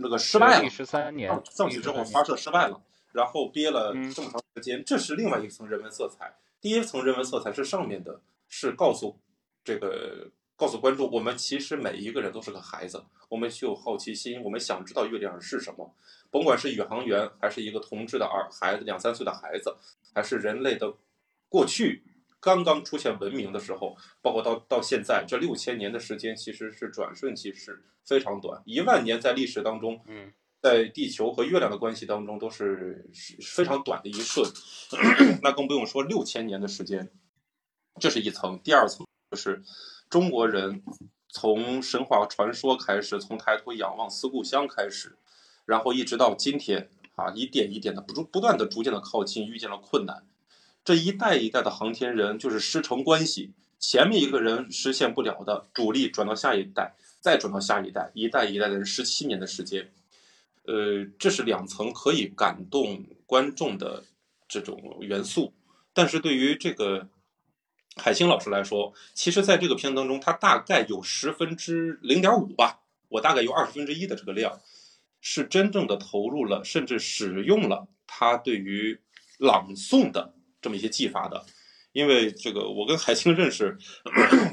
[0.00, 2.80] 那个失败了十，三年，上去之后发射失败了，
[3.12, 6.34] 然后憋了嗯这么长时间，这是另外一层人文色彩。
[6.62, 9.18] 第一层人文色彩是上面的，是告诉
[9.64, 15.92] 这个告诉观众，我们其实每一个人都是个孩子，我们具有好奇心，我们想知道月亮是什么，
[16.30, 19.76] 甭管是宇航员，还是一个同志的儿孩子，两三岁的孩子，
[20.14, 20.94] 还是人类的
[21.48, 22.04] 过去
[22.38, 28.62] 刚刚出现文明的时候，包括到到现在这六千年的时间，其实是转瞬即逝，非常短。
[28.64, 34.48] 一万年在历史当中，嗯，在地球和月亮的关系当中都是非常短的一瞬，
[35.42, 37.10] 那更不用说六千年的时间，
[37.98, 38.60] 这是一层。
[38.62, 39.64] 第二层就是
[40.08, 40.84] 中国人
[41.28, 45.16] 从神话传说开始，从抬头仰望思故乡开始，
[45.66, 50.24] 然后一直到今天啊，一点一点的不不断的逐渐的靠近，遇见了困难。
[50.84, 59.92] 这一代一代的航天人就是师承关系，前面一个人实现不了的，主力转到下一代，再转到下一代，一代一代的人十七年的时间，
[60.64, 64.04] 呃，这是两层可以感动观众的
[64.48, 65.52] 这种元素。
[65.92, 67.08] 但是对于这个
[67.96, 74.60] 海清老师来说，其实在这个片当中，他大概有十分之零点五吧，我大概有二十分之一的这个量，
[75.20, 79.00] 是真正的投入了，甚至使用了他对于
[79.38, 81.44] 朗诵的这么一些技法的。
[81.92, 83.76] 因为这个，我跟海清认识，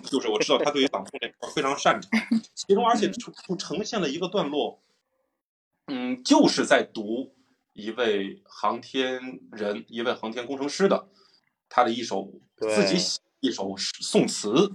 [0.04, 2.12] 就是我知道他对于朗诵这块非常擅长，
[2.54, 4.82] 其中而且出呈现了一个段落，
[5.90, 7.36] 嗯，就是在读
[7.74, 11.10] 一位航天人、一位航天工程师的
[11.68, 14.72] 他的一首自己写一首宋词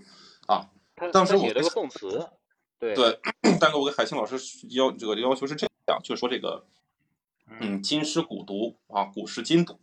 [0.47, 0.71] 啊。
[1.13, 2.29] 当时我写了个宋词，
[2.79, 3.21] 对对，
[3.61, 4.37] 但是我给海清老师
[4.71, 6.67] 要这个要求是这样，就是说这个，
[7.61, 9.79] 嗯，今诗古读啊，古诗今读。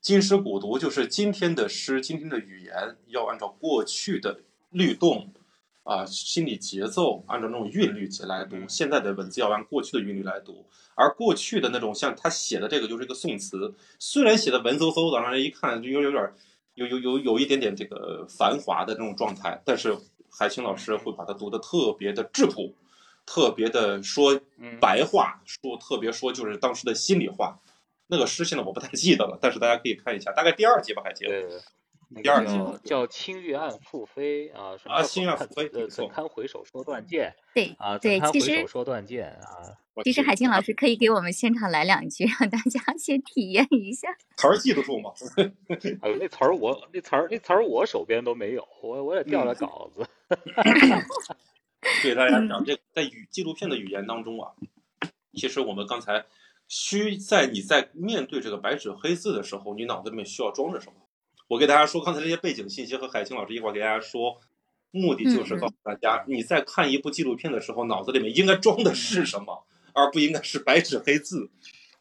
[0.00, 5.32] 今诗古读就是今天的诗，今天的语言要按照过去的律动
[5.84, 8.56] 啊、心理节奏，按照那种韵律来读。
[8.68, 10.64] 现在的文字要按过去的韵律来读，
[10.94, 16.32] 而过去的那种像他写的这个就是一个宋词，虽然写的文绉绉的，让人一看就有有点
[16.74, 19.96] 有有有有一点点这个繁华的那种状态，但是
[20.30, 22.74] 海清老师会把它读的特别的质朴，
[23.26, 27.58] 特别的说嗯白话，说特别说就是当时的心里话。
[28.08, 31.28] 那个诗现在我不太记得了，但是大家可以看一下，大概第二集吧，海清。
[32.28, 37.96] 二个叫叫青玉案复飞啊，什么啊青玉案复飞怎堪回首说断剑对啊？
[37.98, 39.78] 对怎堪回其实首说断剑啊？
[40.04, 44.08] 其实海清老师可以给我们现场来两句，让大家 先体验一下。
[44.36, 45.10] 词儿记得住吗？
[46.00, 50.06] 哎 呦，那词儿我那词儿那词儿我手边都没有，我我也调嗯了稿子。
[52.02, 54.52] 对大家讲，这在语纪录片的语言当中啊，
[55.34, 56.24] 其实我们刚才
[56.68, 60.94] 需在你在面对这个白纸黑字的时候，你脑子里面需要装着什么？
[61.52, 64.40] 我给大家说刚才这些背景信息和海清老师一会儿给大家说，
[64.90, 71.50] 目的就是告诉大家，你在看一部纪录片的时候，脑子里面应该装的是什么，而不应该是白纸黑字。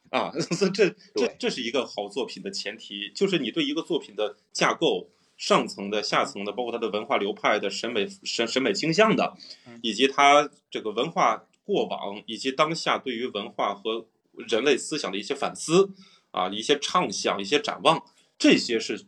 [0.09, 9.33] 啊， 这这这这是一个好作品的前提，就是你对一个作品的架构、上层的、下层的，包括它的文化流派的审美审审美倾向的，
[9.81, 15.91] 以及它这个文化过往以及当下对于文化和人类思想的一些反思
[16.31, 18.01] 啊，一些畅想、一些展望，
[18.37, 19.05] 这些是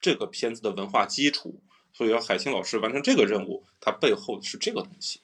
[0.00, 1.62] 这个片子的文化基础。
[1.92, 5.20] 所以要海清老师完成这个任务，它背后是这个东西，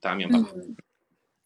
[0.00, 0.48] 大家明白吗？
[0.54, 0.76] 嗯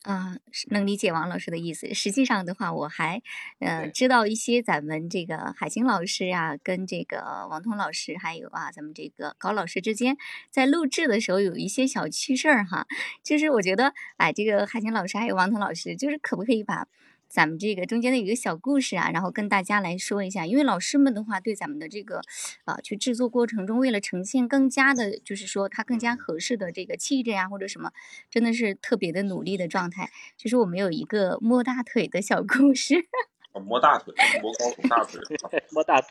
[0.03, 0.37] 啊，
[0.71, 1.93] 能理解王老师的意思。
[1.93, 3.21] 实际上的话，我还
[3.59, 10.17] 呃知道一些咱们这个海清老师啊，跟这个王彤老师，还有啊咱们这个高老师之间，
[10.51, 12.87] 在录制的时候有一些小趣事儿哈。
[13.25, 16.87] 就是我觉得，哎，这个海清老师还有王彤老师，就是可不可以把
[17.29, 20.47] 咱们这个中间的一个小故事啊，然后跟大家来说一下。
[20.47, 22.21] 因为老师们的话，对咱们的这个
[22.65, 27.93] 啊去制作过程中，为了呈现更加的，就是说它更加合适的这个气质呀，或者什么，
[28.31, 30.11] 真的是特别的努力的状态。
[30.37, 33.07] 就是我们有一个摸大腿的小故事，
[33.53, 35.21] 啊摸大腿，摸高总大腿。
[35.43, 36.11] 啊 摸大腿，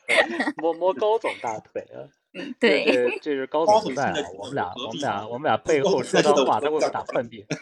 [0.57, 2.05] 摸摸高总大腿啊！
[2.59, 7.43] 对，这是高高总在我们俩我们俩我们俩背后说高总脏话，现在我他会不会打喷嚏？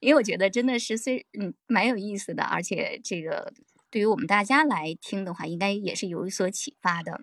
[0.00, 3.52] 因为我觉得真的是虽嗯蛮有意思的，而且这个
[3.90, 7.20] 对于我们大家来听的话，应该也是有所启发的。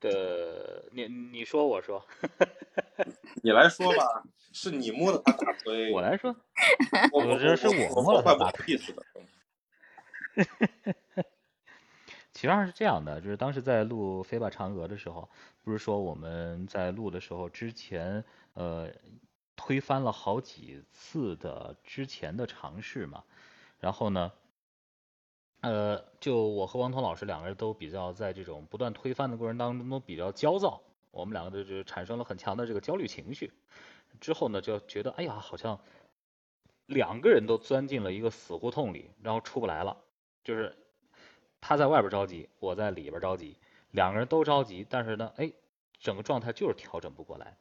[0.00, 2.04] 呃，你你说我说，
[3.42, 6.36] 你来说吧，是你摸的他大腿， 我来说，
[7.12, 9.02] 我我这是我我摸了他腿意思的。
[12.32, 15.30] 其实上是这样的，就是当时在录《飞吧嫦娥》的时候，
[15.62, 18.22] 不是说我们在录的时候之前，
[18.54, 18.90] 呃，
[19.56, 23.24] 推翻了好几次的之前的尝试嘛。
[23.78, 24.32] 然后呢，
[25.60, 33.52] 呃，就我和王彤老师两个人都比较在这种不断推翻的过程当中都比较焦躁，我们两个就产生了很强的这个焦虑情绪。
[34.20, 35.80] 之后呢，就觉得哎呀，好像
[36.86, 39.96] 两个人都钻进了一个死胡同里，然后出不来了，
[40.42, 40.76] 就是。
[41.66, 43.56] 他在外边着急，我在里边着急，
[43.90, 45.50] 两个人都着急，但是呢，哎，
[45.98, 47.56] 整个状态就是调整不过来。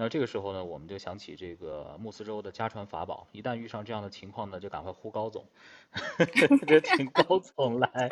[0.00, 5.44] 那这个时候呢，我们就想起这个穆斯州的家传法宝，一旦遇上这样的情况呢，就赶快呼高总，
[6.66, 8.08] 就请高总来，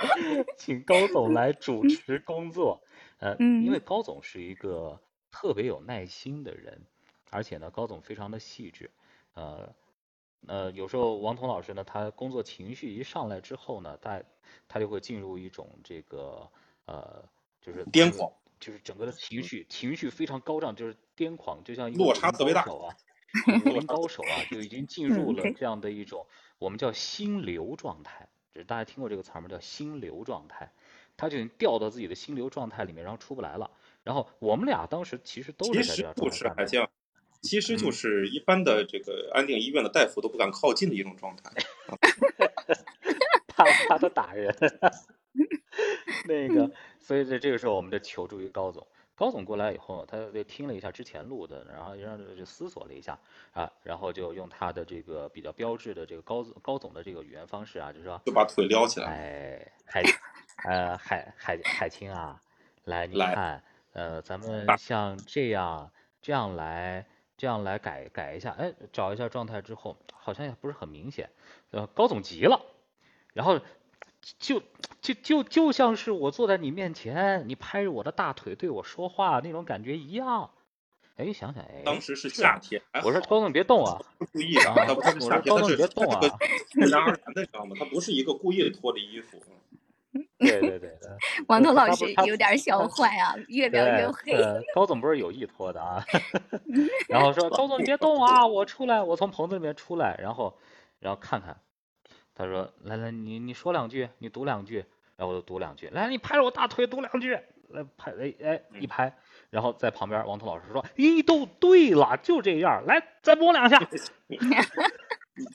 [0.59, 2.83] 请高总来主持工作。
[3.21, 6.83] 呃，因为高总是一个特别有耐心的人，
[7.31, 8.91] 而且呢，高总非常的细致，
[9.33, 9.75] 呃。
[10.47, 14.23] 呃，有时候王彤老师呢，他工作情绪一上来之后呢，他
[14.69, 16.49] 他就会进入一种这个
[16.85, 17.25] 呃，
[17.61, 18.31] 就是癫狂，
[18.61, 22.67] 就是整个的情绪情绪非常高涨，就是癫狂，就像一个落差特别大啊，
[23.67, 26.27] 武林高手啊，就已经进入了这样的一种
[26.59, 29.49] 我们叫心流状态，就是大家听过这个词吗？
[29.49, 30.73] 叫心流状态，
[31.17, 33.71] 他就已经掉到自己的心流状态里面，然后出不来了。
[34.03, 36.55] 然后我们俩当时其实都是在这样状态。
[36.57, 36.89] 还像。
[37.41, 41.53] 其实就是一般的这个安定医院的大夫都不敢靠近的一种状态，
[43.47, 44.53] 怕怕他打人。
[46.27, 46.69] 那个，
[47.09, 48.87] 所以在这个时候，我们就求助于高总。
[49.15, 53.19] 高总过来以后，他就听了一下之前录的，然后让就思索了一下
[53.53, 59.07] 啊，然后就用他的这个比较标志的这个高高总的这个语言方式啊，就说就把腿撩起来。
[59.07, 60.03] 哎，海
[60.69, 62.39] 呃海海海清啊，
[62.85, 65.91] 来你看，呃，咱们像这样
[66.21, 67.07] 这样来。
[67.39, 71.31] 这样来改改一下，哎，找一下状态之后，好像也不是很明显。
[71.71, 72.61] 呃，高总急了，
[73.33, 73.61] 然后
[74.39, 74.63] 就
[75.01, 80.51] 就就就像是我坐在你面前，你拍着我的大腿对我说话那种感觉一样。
[81.17, 83.99] 哎，想想，哎，当时是夏天，我说高总别动啊，
[84.33, 86.21] 故意的，他不是夏天，高总别动啊，
[86.71, 87.75] 自然而然的，知道吗？
[87.79, 89.37] 他不是一个故意的脱的衣服。
[90.39, 90.91] 对对对，
[91.49, 94.35] 王彤老师有点小坏啊，越描越黑。
[94.75, 96.03] 高总不是有意脱的啊，
[97.09, 100.57] 然后说高总你别动啊，我出来，我从棚子里面出来，然后
[101.01, 101.61] 然后看看，
[102.39, 104.85] 他说来来你你说两句，你读两句，
[105.17, 107.37] 然后我就读两句，来你拍着我大腿读两句，
[107.71, 109.13] 来拍哎哎一拍，
[109.51, 113.77] 然后在旁边王彤老师说，咦都对了，就这样，来再摸两下。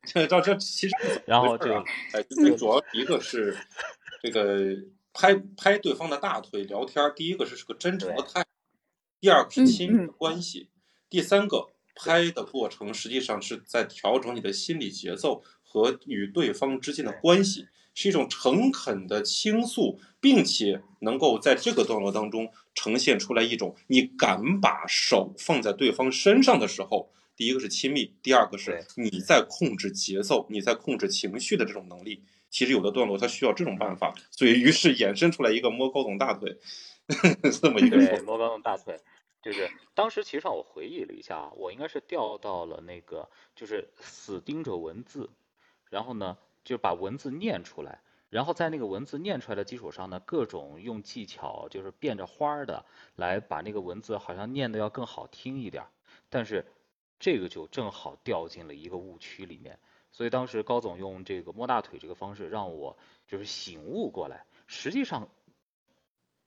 [0.05, 1.73] 这这这其实， 然后就
[2.13, 3.57] 哎，最主要一个是。
[4.21, 4.73] 这个
[5.11, 8.49] 拍拍对方的大腿聊天，第一个是是个真诚的态度，
[9.19, 10.69] 第二个是亲密的关系，
[11.09, 15.43] 第三个拍的过程实际上是在调整你的心理节奏
[15.73, 32.21] 和与对方之间的关系，是一种诚恳的倾诉，并且能够在这个段落当中呈现出来一种你敢把手放在对方身上的时候，第一个是亲密，第二个是你在控制节奏、你在控制情绪的这种能力。
[32.51, 36.55] 其实有的段落它需要这种办法，所以于是衍生出来一个摸高总大腿
[37.59, 38.99] 这么一个对摸高总大腿，
[39.41, 45.31] 就是当时其实上我回忆了一下，我应该是调到了那个就是死盯着文字，
[45.93, 52.83] 然后呢就把文字念出来，然后在那个文字念出来的基础上呢，各种用技巧就是变着花儿的
[53.15, 55.85] 来把那个文字好像念的要更好听一点，
[56.31, 56.65] 但是
[57.19, 59.77] 这个就正好掉进了一个误区里面。
[60.11, 65.29] 所以当时高总用这个摸大腿这个方式让我就是醒悟过来，实际上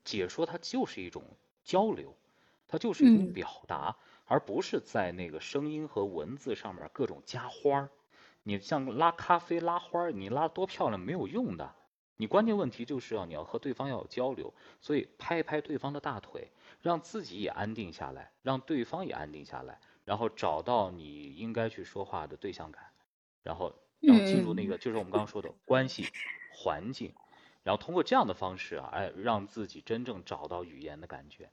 [0.03, 1.23] 解说它就是一种
[1.63, 2.17] 交流，
[2.67, 3.97] 它就是一种表达。
[4.29, 7.89] 而不是在那个声音和文字上面各种加花儿。
[8.49, 11.75] 你像拉咖啡拉花儿，你拉多漂亮没有用的。
[12.17, 22.85] 你关键问题就是要你要和对方要有交流，所以拍一拍对方的大腿，让自己也安定下来，让对方也安定下来，然后找到你应该去说话的对象感，
[23.43, 26.07] 然后然后进入那个就是我们刚刚说的关系
[26.55, 27.13] 环境，
[27.65, 31.51] 然后通过这样的方式啊，哎，让自己真正找到语言的感觉。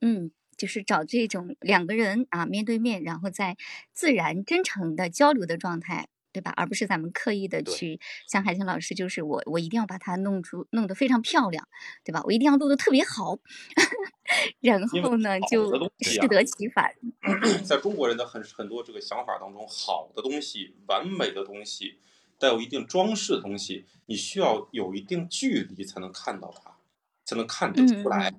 [0.00, 3.56] 嗯，就是找这种两个人啊面对面，然后在
[3.94, 6.52] 自然真诚的交流的状态，对吧？
[6.56, 11.66] 而不是咱们刻意的去像海清老师，就是我我一定要把它弄出弄得非常漂亮，
[12.04, 12.20] 对吧？
[12.24, 13.38] 我一定要录得特别好，
[14.60, 16.92] 然后呢就适得其反。
[17.64, 22.00] 在中国人的很很多这个想法当中，好的东西、完美的东西、
[22.38, 26.76] 带有一定装饰的东西，你需要有一定距离才能看到它，
[27.24, 28.34] 才能看得出来。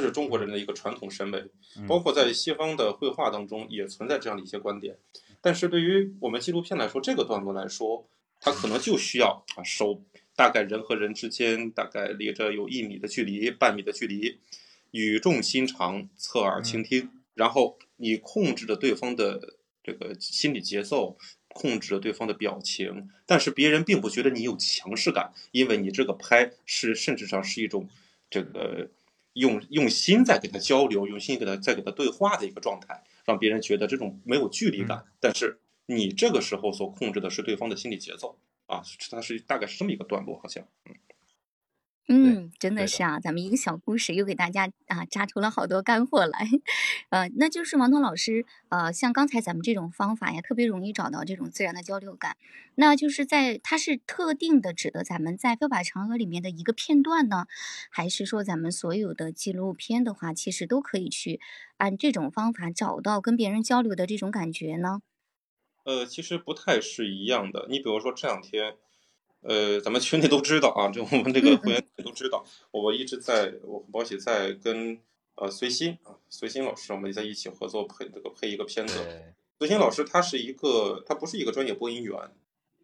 [0.00, 1.44] 这是中国人的一个传统审美，
[1.86, 4.96] 包括在西方的绘画当中也存在这样的一些观点。
[5.42, 8.08] 但是对于我们纪录片来说，这个段落来说，
[8.40, 10.02] 它可能就需要啊，手
[10.34, 14.38] 大概人和人之间大概离着有一米的距离、半米的距离，
[14.92, 27.86] 语重心长，侧耳倾听，然后你控制着对方的这个心理节奏，控制着对方的表情，但是别人并不觉得你有强势感，因为你这个拍是甚至上是一种
[28.30, 28.88] 这个。
[29.34, 35.04] 用用心在跟他交流，用心给他在给他对话的一个状态，让别人觉得这种没有距离感。
[35.20, 40.94] 但是你这个时候所控制的是对方的心理节奏啊，它是大概是这么一个段落，好像嗯。
[42.12, 46.48] 嗯，真的是啊，咱们一个小故事又给大家啊扎出了好多干货来，
[47.10, 52.36] 呃，那就是王彤老师，呃，像刚才咱们这种方法呀，特别容易找到这种自然的交流感。
[52.74, 57.46] 那就是在它是特定的指的咱们在《飞把嫦娥》里面的一个片段呢，
[57.90, 61.38] 还是说咱们所有的纪录片的话，其实都可以去
[61.76, 65.00] 按这种方法找到跟别人交流的这种感觉呢？
[65.84, 67.66] 呃，其实不太是一样的。
[67.70, 68.74] 你比如说这两天。
[69.42, 75.00] 呃，咱们群里都知道啊，就我们这个会员都知道，我一直在我和宝喜在跟
[75.36, 78.94] 呃随心啊，随心老师，我们在一起合作配这个配一个片子。
[79.58, 82.14] 随心老师他是一个，他不是一个专业播音员，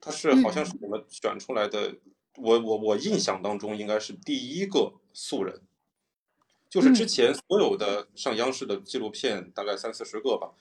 [0.01, 1.95] 他是好像是我们选出来的，
[2.37, 5.61] 我我我印象当中应该是第一个素人，
[6.71, 10.53] 就是之前所有的上央视的纪录片大概三四十个吧，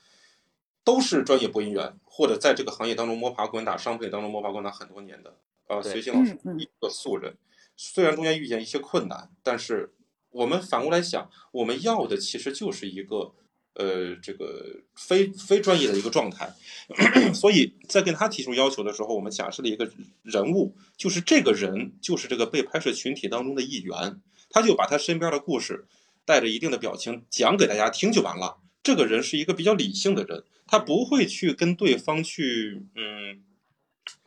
[0.84, 5.38] 都是专业播音员或者在这个行业当中摸爬滚打，商配当中摸爬滚打很多年的。
[5.68, 7.36] 呃，随行老师一个素人，
[7.76, 9.92] 虽然中间遇见一些困难，但是
[10.30, 13.34] 我们反过来想，我们要的其实就是一个
[13.74, 16.54] 呃，这个非非专业的一个状态。
[17.34, 19.90] 所以在跟他提出要求的时候，我们假设了一个
[20.22, 25.86] 人物，就是这个人就是这个被拍摄群体当中的一员，他就把他身边的故事
[26.24, 28.58] 带着一定的表情讲给大家听就完了。
[28.84, 33.42] 这个人是一个比较理性的人，他不会去跟对方去嗯。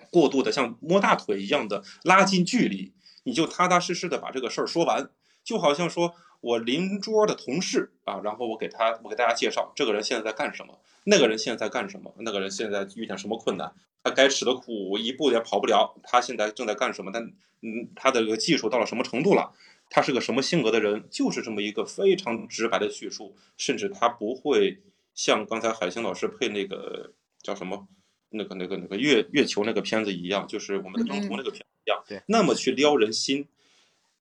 [0.09, 5.09] 过度的像摸大腿一样的拉近距离，你就踏踏实实的把这个事儿说完，
[5.43, 13.71] 就好像说我邻桌的同事啊，然后我给他我给大家介绍这个人现在在干什么，那个人现在在干什么，那个人现在遇见什么困难，
[14.03, 17.23] 他该吃的苦我一步也跑不了，他现在正在干什么，但
[17.61, 19.53] 嗯他的这个技术到了什么程度了，
[19.89, 24.81] 他是个什么性格的人，就是这么一个非常直白的叙述，甚至他不会
[25.13, 27.13] 像刚才海星老师配那个
[27.43, 27.87] 叫什么。
[28.31, 33.47] 那个、那个、那个月月球那个片子一样，就是我们的征途那个片子一样，对，那么去撩人心。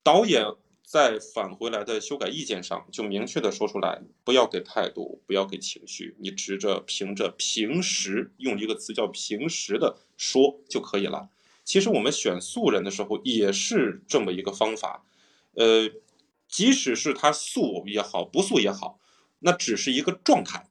[0.01, 0.45] 导演
[0.81, 11.29] 在返回来的修改意见上就明确的说出来，不要给态度，不要给情绪，你直着凭着平时用一个词叫平时的说就可以了。
[11.63, 15.05] 其实我们选素人的时候也是这么一个方法，
[15.53, 15.91] 呃，
[16.47, 18.99] 即使是他素也好，不素也好，
[19.39, 20.68] 那只是一个状态。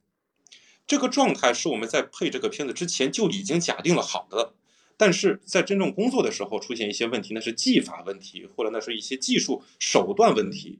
[0.89, 4.53] 这个状态是我们在配这个片子之前就已经假定了好的，
[4.97, 10.79] 但是在真正工作的时候出现一些问题，那是技法问题，或者那是一些技术手段问题，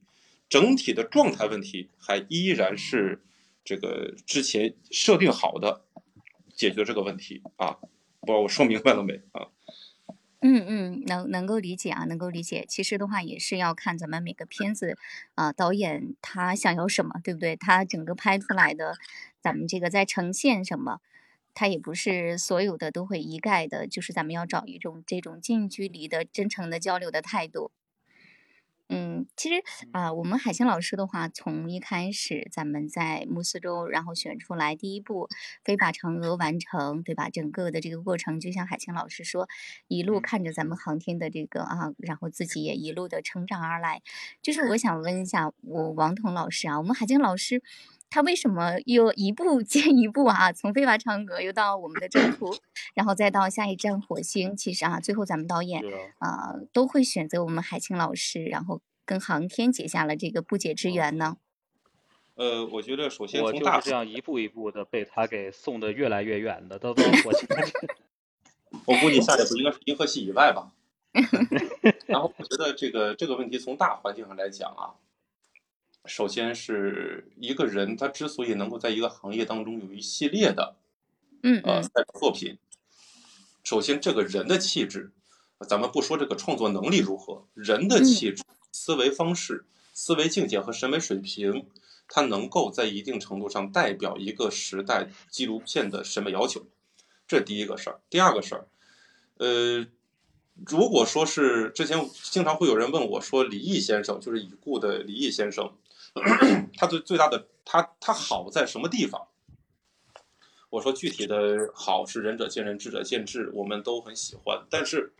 [0.49, 3.21] 整体的状态问题还依然是
[3.63, 5.81] 这个之前设定好的
[6.55, 7.77] 解决这个问题啊，
[8.21, 9.45] 不知道我说明白了没啊？
[10.41, 12.65] 嗯嗯，能能够理解啊，能够理解。
[12.67, 14.97] 其实的话也是要看咱们每个片子
[15.35, 17.57] 啊，导演他想要什么，对不对？
[17.57, 18.95] 他整个拍出来的，
[19.41, 21.01] 咱们这个在呈现什么，
[21.53, 27.71] 他也不是所有的都会一概的，就是咱们要找一种这种近距离的、真诚的交流的态度。
[28.91, 29.61] 嗯，其实
[29.91, 35.29] 啊，我们海清老师的话，从一开始咱们在慕斯州，然后选出来第一步
[35.63, 37.29] 非法嫦娥完成，对吧？
[37.29, 39.47] 整个的这个过程，就像海清老师说，
[39.87, 44.01] 一路看着咱们航天的这个啊，然后自己也一路的成长而来。
[44.41, 47.61] 就是我想问一下，我王彤老师啊，我们海清老师
[48.09, 50.51] 他为什么又一步 接一步啊？
[50.51, 52.55] 从非法唱歌又到我们的征途，
[52.95, 54.55] 然后再到下一站火星。
[54.55, 55.83] 其实啊，最后咱们导演
[56.17, 61.37] 啊都会选择我们海清老师，然后跟航天结下了这个不解之缘呢。
[62.35, 67.47] 呃，我觉得首先我就是这样一步一步的被他给送的越来越远的，到到火星。
[68.85, 70.71] 我估计下一步应该是银河系以外吧。
[72.05, 74.93] 然后我觉得这个这个问题从大环境上来讲啊，
[76.09, 80.75] 首先是一个人他之所以能够在一个行业当中有一系列的，
[81.43, 81.81] 嗯呃
[82.19, 82.57] 作品，
[83.63, 85.11] 首先这个人的气质，
[85.67, 91.67] 咱们不说这个创作能力如何，人的气质、思维方式、思维境界和审美水平，
[92.07, 96.65] 它能够在一定程度上代表一个时代纪录片的审美要求，
[97.27, 97.99] 这第一个事儿。
[98.09, 98.67] 第二个事儿，
[99.37, 99.87] 呃。
[100.67, 105.71] 如果说是之前经常会有人问我说李毅先生就是已故的李毅先生，
[106.77, 109.27] 他最最大的他他好在什么地方？
[110.69, 114.65] 我说具体的好是仁者见仁，智者见智，我们都很喜欢。
[114.69, 115.13] 但是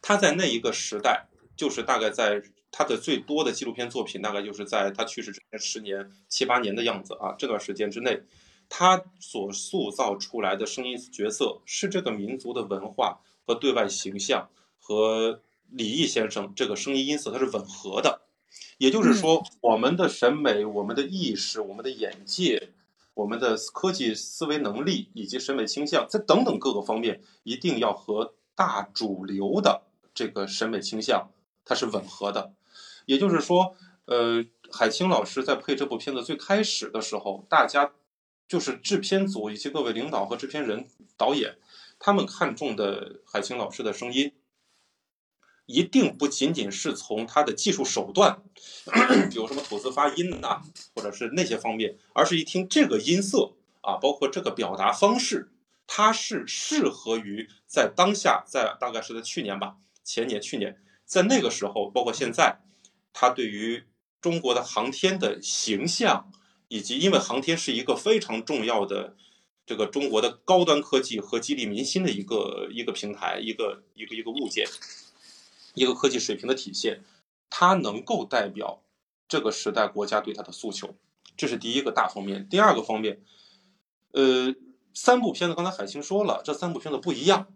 [0.00, 8.22] 他在那一个时代，就是大概在他的最多的纪录片作品，大概就是在他去世之前十年七八年的样子啊，这段时间之内，
[8.68, 13.20] 他所塑造出来的声音角色是这个民族的文化。
[13.48, 14.50] 和对外形象
[14.80, 15.40] 和
[15.70, 18.22] 李毅先生这个声音音色它是吻合的，
[18.78, 22.70] 也就是说，我们的审美、我们的意识、我们的眼界、
[23.14, 29.82] 我们的科技思维能力以及审美倾向，在等等各个方面，一定要和大主流的
[30.14, 31.30] 这个审美倾向
[31.64, 32.52] 它是吻合的。
[33.06, 37.92] 也就是说，呃，海清老师在配这部片子最开始的时候，大家
[38.46, 41.56] 就是制片组以及各位领导和制片人、导演。
[41.98, 44.32] 他们看中的海清老师的声音，
[45.66, 48.42] 一定不仅仅是从他的技术手段，
[49.30, 50.62] 比如什么吐字发音呐，
[50.94, 53.52] 或者是那些方面，而是一听这个音色
[53.82, 55.50] 啊，包括这个表达方式，
[55.86, 62.60] 它是适合于在当下，在大概是在去年吧，前年、去年，在那个时候，包括现在，
[63.12, 63.84] 他对于
[64.20, 66.30] 中国的航天的形象，
[66.68, 69.16] 以及因为航天是一个非常重要的。
[69.68, 74.64] 这个中国的高端科技和激励民心的一个一个平台，一个一个一个物件，
[75.76, 77.04] 一个科技水平的体现，
[77.48, 78.82] 它能够代表
[79.28, 80.96] 这个时代国家对它的诉求，
[81.36, 82.48] 这是第一个大方面。
[82.48, 83.22] 第二个方面，
[84.12, 84.54] 呃，
[84.92, 87.46] 三部片子刚才海清说了，这三部片子不一样，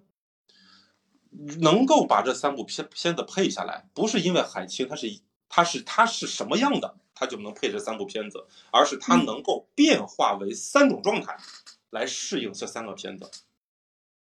[1.61, 11.37] 能够把这三部片片子配下来，不是因为海清他是他是他是什么样的，他就能配这三部片子，而是他能够变化为三种状态。
[11.91, 13.29] 来适应这三个片子，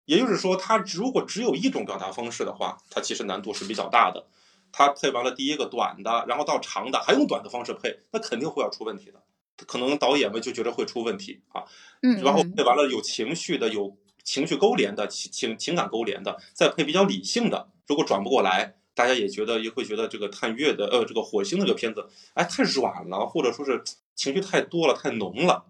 [0.06, 4.26] 也就是说，它如果只有一种表达方式的话，它其实难度是比较大的。
[4.72, 9.22] 它配完了第一个短的，然后到长的，还用短的方式配，那肯定会要出问题的。
[9.66, 11.64] 可能导演们就觉得会出问题啊。
[12.02, 12.22] 嗯。
[12.22, 23.82] 然后配完了有情绪的，有情绪勾连的，情情情感勾连的，再配比较理性的，如果转不过来，大家也觉得也会觉得这个探月的呃这个火星那个片子，哎太软了，或者说是
[24.14, 25.64] 情绪太多了，太浓了。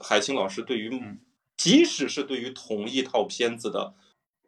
[0.00, 0.90] 海清老师对于，
[1.66, 3.94] 即使是对于同一套片子的，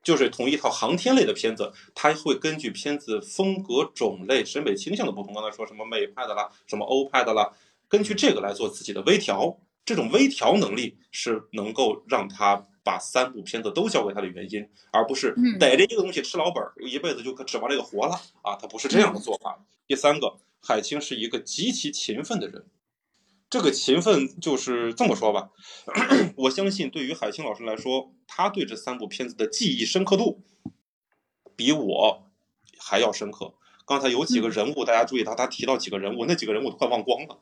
[0.03, 7.53] 就是同一套航天类的片子，它会根据片子风格、种类、审美倾向的不同，刚才说什么美派的啦，什么欧派的啦，
[7.89, 9.59] 根据这个来做自己的微调。
[9.85, 18.13] 这种微调能力是能够让他把三部片子都交给他的原因，而不是逮着一个东西吃老本，一辈子就指望这个活了
[18.43, 18.55] 啊！
[18.61, 19.65] 他不是这样的做法。
[19.87, 22.67] 第三个，海清是一个极其勤奋的人。
[23.51, 25.51] 这个勤奋就是这么说吧，
[26.37, 30.43] 我相信对于海清老师来说，他对这三部片子的记忆深刻度
[31.57, 32.27] 比我
[32.79, 33.55] 还要深刻。
[33.87, 37.41] 刚才有几个人物，大家注意到他提到几个人物，那几个人物都快忘光了。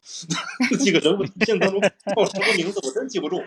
[0.70, 3.42] 那 几个人物片当中叫什么名字，我真记不住。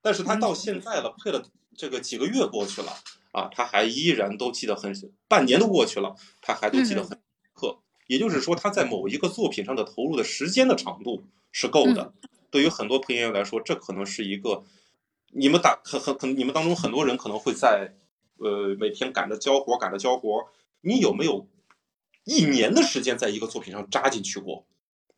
[0.00, 1.44] 但是他到现在了，配了
[1.76, 2.92] 这个几个月过去了
[3.32, 4.94] 啊，他还依然都记得很，
[5.26, 7.20] 半年都过去了，他还都记得很深
[7.52, 7.80] 刻。
[8.06, 11.24] 也就是说，他在某一个作品上的投入的时间的长度。
[11.52, 12.12] 是够的。
[12.50, 14.64] 对于很多配音员来说，这可能是一个
[15.32, 17.94] 你们打很很可能你们当中很多人可能会在
[18.38, 20.48] 呃每天赶着交活赶着交活
[20.80, 21.48] 你有没有
[22.24, 24.66] 一年的时间在一个作品上扎进去过？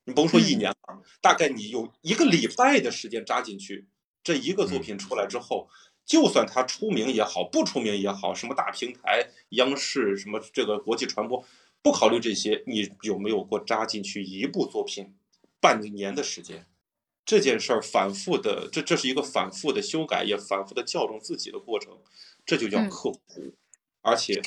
[0.04, 3.86] 你甭说一年了，大概你有一个礼拜的时间扎进去，
[4.24, 5.68] 这一个作品出来之后，
[6.04, 11.44] 就算他出名也好，不出名也好，什么大平台、央视什么这个国际传播，
[11.82, 15.14] 不考虑这些，你有没有过扎进去一部作品？
[15.62, 16.66] 半年的时间，
[17.24, 21.96] 这件事儿反复的，这这是一个反复的修改，也反复的校正自己的过程，
[22.44, 23.54] 这就叫刻苦，
[24.00, 24.42] 而且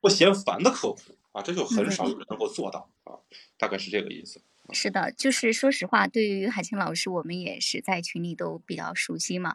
[0.00, 3.14] 不嫌烦的刻苦啊，这就很少有人能够做到啊，
[3.56, 4.42] 大概是这个意思。
[4.72, 9.54] 是的，就是说实话，对于海清老师，我们也是在群里都比较熟悉嘛。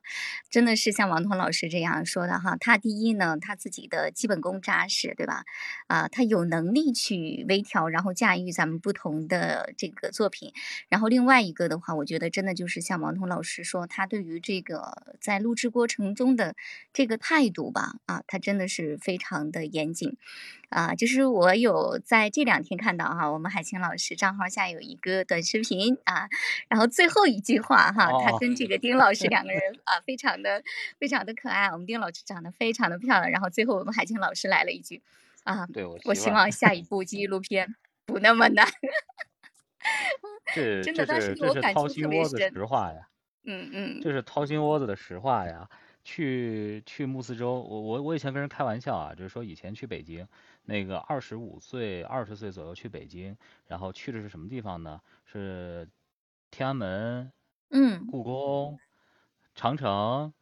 [0.50, 5.44] 真的是像王彤老师这样说的哈，他第一呢，他自己的基本功扎实，对吧？
[5.88, 10.54] 啊，他有能力去微调，然后驾驭咱们不同的这个作品。
[10.88, 16.56] 然后另外一个的话，我觉得真的就是像王彤老师说，他对于这个在录制过程中的
[16.94, 20.18] 这个态度吧，啊，他真的是非常的严谨。
[20.72, 26.30] 啊，就是我有在这两天看到哈，我们海清老师账号下有一个短视频啊，
[26.70, 30.64] 然后最后一句话哈，他跟这个丁老师两个人啊，非常的
[30.98, 31.68] 非常的可爱。
[31.68, 35.02] 我们丁老师长得非常的漂亮，然后最后我们海清老师来了一句
[35.44, 38.66] 啊，对我我希望下一部纪录片不那么难。
[40.56, 43.10] 这 真的，这是这是掏心窝子实话呀，
[43.44, 45.68] 嗯嗯，这是掏心窝子的实话呀。
[46.04, 50.28] 去去慕斯州，我我我以前跟人开玩笑啊，就是说以前去北京。
[50.64, 53.36] 那个二十五岁、二十岁左右去北京，
[53.68, 55.02] 然后去的是什么地方呢？
[55.26, 55.90] 是
[56.50, 57.32] 天安门、
[57.70, 58.80] 嗯，故宫、
[59.56, 60.34] 长城、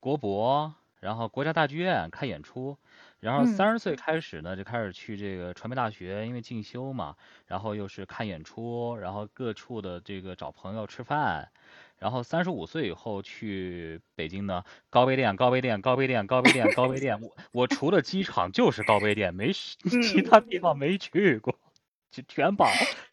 [0.00, 2.78] 国博，然后国家大剧院看演出。
[3.20, 7.16] 然后三十岁开始呢，就开始去这个传媒大学，因为进修嘛，
[7.46, 11.50] 然后又是看演出，然后各处的这个找朋友吃饭。
[11.98, 17.20] 然后三十五岁以后去北京呢，高碑店、高碑店、高碑店、高碑店、高碑店。
[17.20, 21.58] 我我除了机场就是高碑店，没 其他地方没去过，
[22.10, 22.66] 就全跑，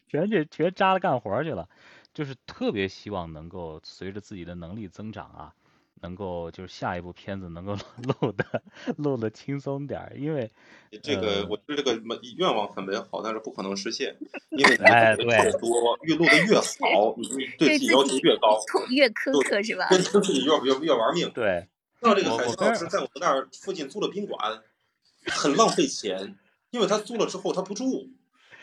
[0.08, 1.68] 全去全扎了干活去了。
[2.14, 5.54] 就是特别希望能够随着自己的能力增长啊。
[6.02, 7.74] 能够就是下一部片子能够
[8.20, 8.62] 录的
[8.96, 10.50] 录的轻松点儿，因为
[11.02, 12.00] 这个我觉得这个
[12.36, 14.16] 愿望很美好，但是不可能实现，
[14.50, 15.24] 因为 哎对，
[15.60, 19.88] 多越录的越好，你你对自己要求越高，越苛刻是吧？
[19.88, 21.30] 跟自己越越越玩命。
[21.30, 21.66] 对，
[22.02, 24.62] 像这个海清老师在我们那儿附近租了宾馆，
[25.26, 26.36] 很浪费钱，
[26.70, 28.10] 因为他租了之后他不住，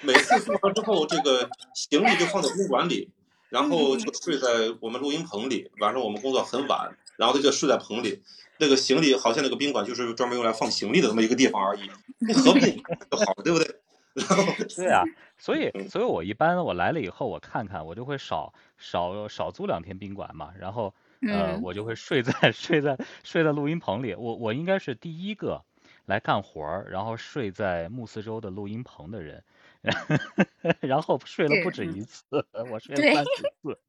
[0.02, 3.10] 每次租完之后这个行李就放在宾馆里，
[3.50, 6.96] 然后就睡在我们录音棚里，晚上我们工作很晚。
[7.18, 8.22] 然后他就睡在棚里，
[8.60, 11.82] 那个行李好像那个宾馆就是专门用来放行李的那么一个地方而已，
[12.20, 13.76] 你何必就好了，对不对？
[14.14, 14.44] 然后
[14.76, 15.04] 对啊，
[15.40, 20.94] 所以所以我一般我来了以后我看看，我就会少少少租两天宾馆嘛，然后
[21.28, 25.64] 呃我就会睡在睡在睡在录音棚里，我我应该是第一个
[26.06, 29.44] 来干活儿，然后睡在慕斯州的录音棚的人，
[30.80, 32.26] 然后睡了不止一次，
[32.70, 33.80] 我睡了三四次。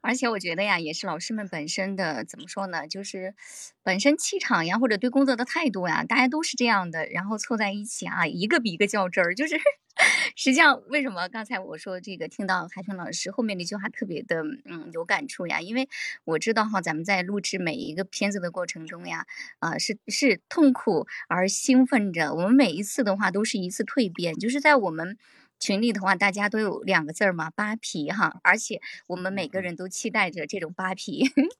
[0.00, 2.86] 而且我觉得呀，也是老师们本身的怎么说呢？
[2.88, 3.34] 就是
[3.82, 9.34] 本身气场呀，或者对工作的态度呀，大家都是这样的，然后凑在一起啊，一个比一个较真儿。
[9.34, 9.56] 就是
[10.36, 15.60] 实际上，为什么刚才我说这个，听到海豚老师后面那句话特别的嗯有感触呀？
[15.60, 15.88] 因为
[16.24, 19.26] 我知道哈，咱们在录制每一个片子的过程中呀，
[19.58, 22.34] 啊是是痛苦而兴奋着。
[22.34, 25.18] 我们每一次的话都是一次蜕变，就是在我们。
[25.58, 31.24] 群里的话，大家都有两个字儿嘛，扒皮哈，而且我们每个人都期待着这种扒皮。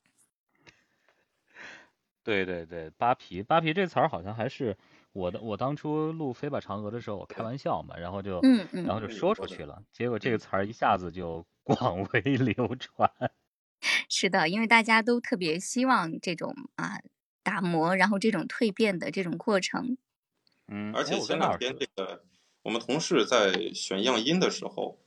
[2.24, 4.76] 对对对，扒皮，扒皮这词儿好像还是
[5.12, 13.10] 我的，我当初录《飞吧嫦娥》的时候，我开玩笑嘛，然后就，嗯嗯，然后就说出去了，结果这个词儿一下子就 广为流传。
[14.08, 16.98] 是的，因为大家都特别希望这种啊
[17.42, 19.96] 打磨，然后这种蜕变的这种过程。
[20.68, 22.22] 嗯，而且前两天这个。
[22.68, 24.98] 我们同事在选样音的时候，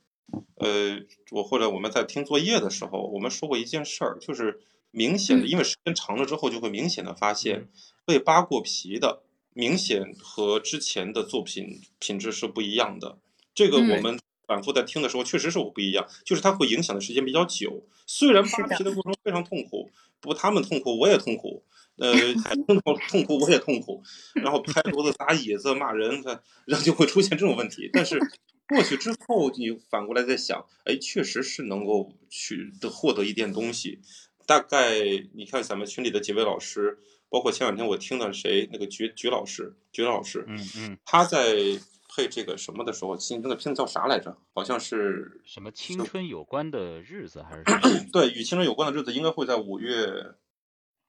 [0.56, 0.98] 呃，
[1.30, 4.60] 我或者我们在听作业的时候，我们说过一件事儿，就是
[4.90, 7.68] 明显的，因为时间长了之后，就会明显的发现
[8.04, 13.18] 被扒过皮的，明显和之前的作品品质是不一样的。
[13.54, 17.86] 这个我们反复在听的时候，确实是我不一样，就是它会影响的时间比较久。
[18.08, 19.88] 虽然扒皮的过程非常痛苦，
[20.20, 21.62] 不过他们痛苦，我也痛苦。
[21.98, 22.12] 呃，
[22.66, 24.02] 痛苦痛苦，我也痛苦。
[24.34, 27.90] 然后拍桌子、打椅子、骂人，他然后就会出现这种问题。
[27.92, 28.18] 但是
[28.66, 34.00] 过去之后，你反过来再想，哎，确实是能够去的获得一点东西。
[34.46, 35.00] 大概
[35.34, 41.54] 你看咱们群里的几位老师，包括前两天我听的谁，那个菊菊老师，菊老师，嗯嗯，他在
[42.08, 44.36] 配这个什么的时候，新那个片子叫啥来着？
[44.54, 48.06] 好像是什么青春有关的日子还是什么？
[48.12, 50.34] 对，与青春有关的日子应该会在五月。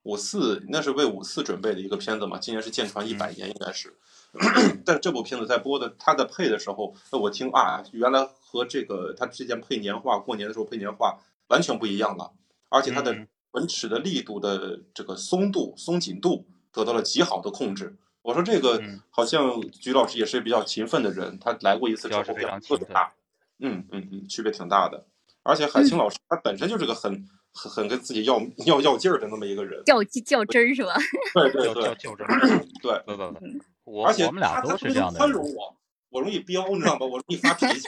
[0.03, 3.93] 五四那是为五四准备的一个片子嘛，今年是建船一百年，应该是。
[4.83, 12.31] 但这部片子在播的，它在配的时候，那我听啊，原来和这个他之前配年画，过年的时候配年画完全不一样了，
[12.69, 13.15] 而且他的
[13.51, 17.95] 文尺的力度的这个松度、松紧度得到了极好的控制。
[18.23, 22.43] 我说这个好像菊老师也是比较勤奋的人，他来过一次之后，特别
[22.91, 23.13] 大，
[23.59, 25.05] 嗯嗯嗯，区别挺大的。
[25.43, 27.25] 而且海清老师他本身就是个很。
[27.53, 30.95] 很很跟自己要要要劲儿的那么一个人，较 较真儿是吧？
[31.33, 32.65] 对对对，较真儿。
[32.81, 35.17] 对，不不不，而且我们俩都是这样的。
[35.17, 35.75] 宽容我，
[36.09, 37.05] 我容易飙，你知道吧？
[37.05, 37.87] 我容易发脾气。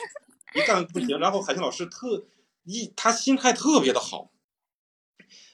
[0.53, 2.25] 一旦不行，然后海清老师特
[2.63, 4.31] 一他心态特别的好，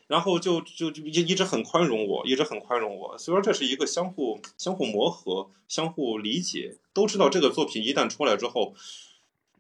[0.08, 3.18] 然后就就就一一直很宽容我，一直很宽容我。
[3.18, 8.76] 所以说这是一个相互相互磨合、相互理解，都知道这个作品一旦出来之后，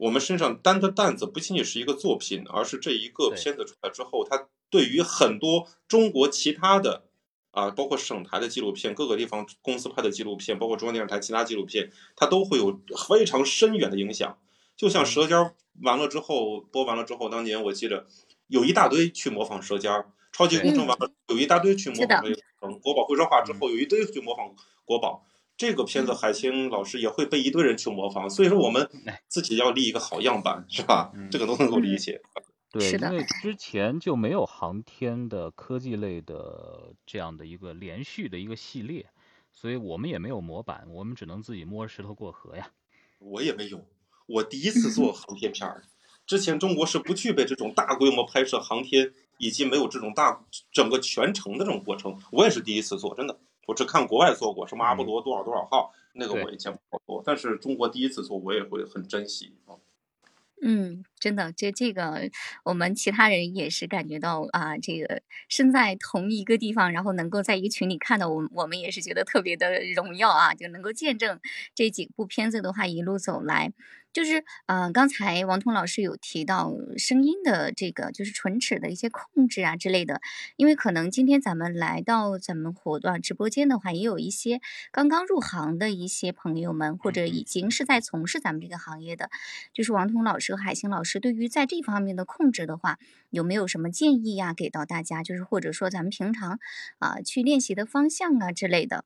[0.02, 7.06] 我们身上担的担子不仅仅是一个作品，而是这一个片子出来之后，它对于很多中国其他的。
[7.52, 12.80] 啊，包括省台的纪录片，各个地方公司拍的纪录片，包括中央电视台其他纪录片，它都会有
[13.10, 14.38] 非常深远的影响。
[14.78, 15.38] 就像《舌尖》
[15.84, 18.08] 完了之后，播完了之后，当年我记得
[18.47, 19.91] 有一大堆去模仿《舌尖》，
[20.32, 22.80] 超级工程完了，有一大堆去模仿这个工程。
[22.80, 25.28] 国宝会说话之后，有一堆去模仿国宝。
[25.62, 28.89] 这个片子海清老师也会被一堆人去模仿，所以说我们
[29.28, 31.14] 自己要立一个好样板，是吧？
[31.30, 32.20] 这个都能够理解。
[32.72, 39.05] 对，因为之前就没有航天的科技类的这样的一个连续的一个系列，
[39.51, 42.72] 所以我们也没有模板，我们只能自己摸石头过河呀。
[43.20, 43.86] 我也没有，
[44.26, 45.84] 我第一次做航天片儿，
[46.26, 53.39] 之前中国是不具备这种大规模拍摄航天，以及没有这种大整个全程的这种过程，我也是第一次做，真的，
[53.72, 59.55] 我只看国外做过，什么阿波罗多少多少号，那个我也见过好多，但是中国第一次做，我也会很珍惜。
[59.65, 59.80] 啊。
[60.61, 62.30] 嗯，真的，这这个
[62.65, 71.39] 我们其他人也是感觉到啊，这个身在同一个地方，然后能够在一个群里看到我，我们也是觉得特别的荣耀啊，就能够见证
[71.76, 73.72] 这几部片子的话一路走来。
[74.13, 80.19] 就是呃，刚才王彤老师有提到声音的这个，就是唇齿的一些控制啊之类的。
[80.57, 84.59] 因为可能今天咱们来到咱们活动直播间的话，也有一些
[84.91, 89.30] 刚刚入行的一些朋友们，或者已经是在从事咱们这个行业的，
[89.74, 92.97] 就是王彤老师和海星老师，对于在这方面的控制的话，
[93.30, 94.53] 有没有什么建议呀？
[94.53, 96.59] 给到大家，就是或者说咱们平常
[96.99, 99.05] 啊去练习的方向啊之类的。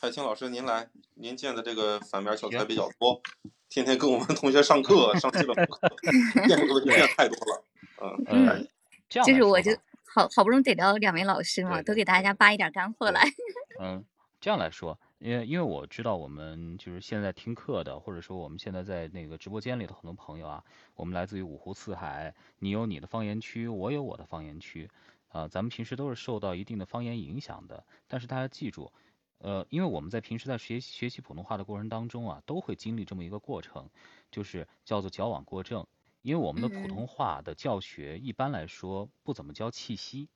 [0.00, 3.20] 海清老师，您来，您见的这个反面教材比较多，
[3.68, 5.88] 天天跟我们同学上课，上基本课，
[6.48, 7.64] 见这个问题见太多了。
[8.00, 8.68] 嗯，嗯，
[9.08, 9.72] 这样就是我就
[10.04, 13.22] 好好不容易逮到两位老师嘛，都给大家扒一点干货来。
[13.78, 14.02] 嗯，
[14.40, 20.64] 这样来说，因为因为我知道我们就是现在听课的，或者说我们现在在那个直播间里的很多朋友啊，
[20.94, 24.90] 我们来自于五湖四海，你有你的方言区，我有我的方言区，
[25.28, 27.86] 啊、咱们平时都是受到一定的方言影响的。
[28.06, 28.92] 但是大家记住，
[29.38, 33.88] 呃，因为我们在平时在学习学习普通话的过程当中啊，都会经历这么一个过程，
[34.30, 35.86] 就是叫做矫枉过正。
[36.20, 40.28] 因为我们的普嗯通话的教学一般来说不怎么教气息，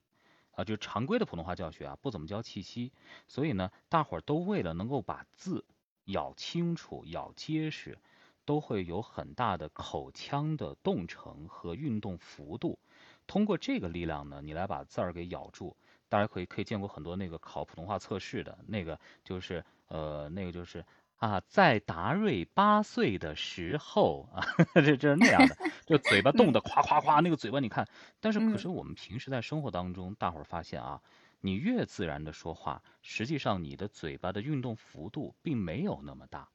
[0.53, 2.93] 啊，就常规的普通话教学啊，不怎么教气息，
[3.29, 5.65] 所以呢，大伙儿都为了能够把字
[6.07, 7.99] 咬清楚、咬结实，
[8.45, 12.79] 都会有很大的口腔的动程和运动幅度。
[13.27, 15.77] 通过这个力量呢，你来把字儿给咬住。
[16.09, 20.85] 大家可以可以见过很多那个考普通话测试的那个，就是呃那个就是
[21.21, 24.41] 啊，在达瑞八岁的时候啊，
[24.75, 27.87] 这这是那样的，就嘴巴动的夸夸夸，那个嘴巴你看，
[28.21, 31.03] 但是可嗯是我们平时在生活当中，大伙儿发现啊，
[31.41, 36.49] 你越自然的说话，实际上你的嘴巴的运动幅度并没有那么大。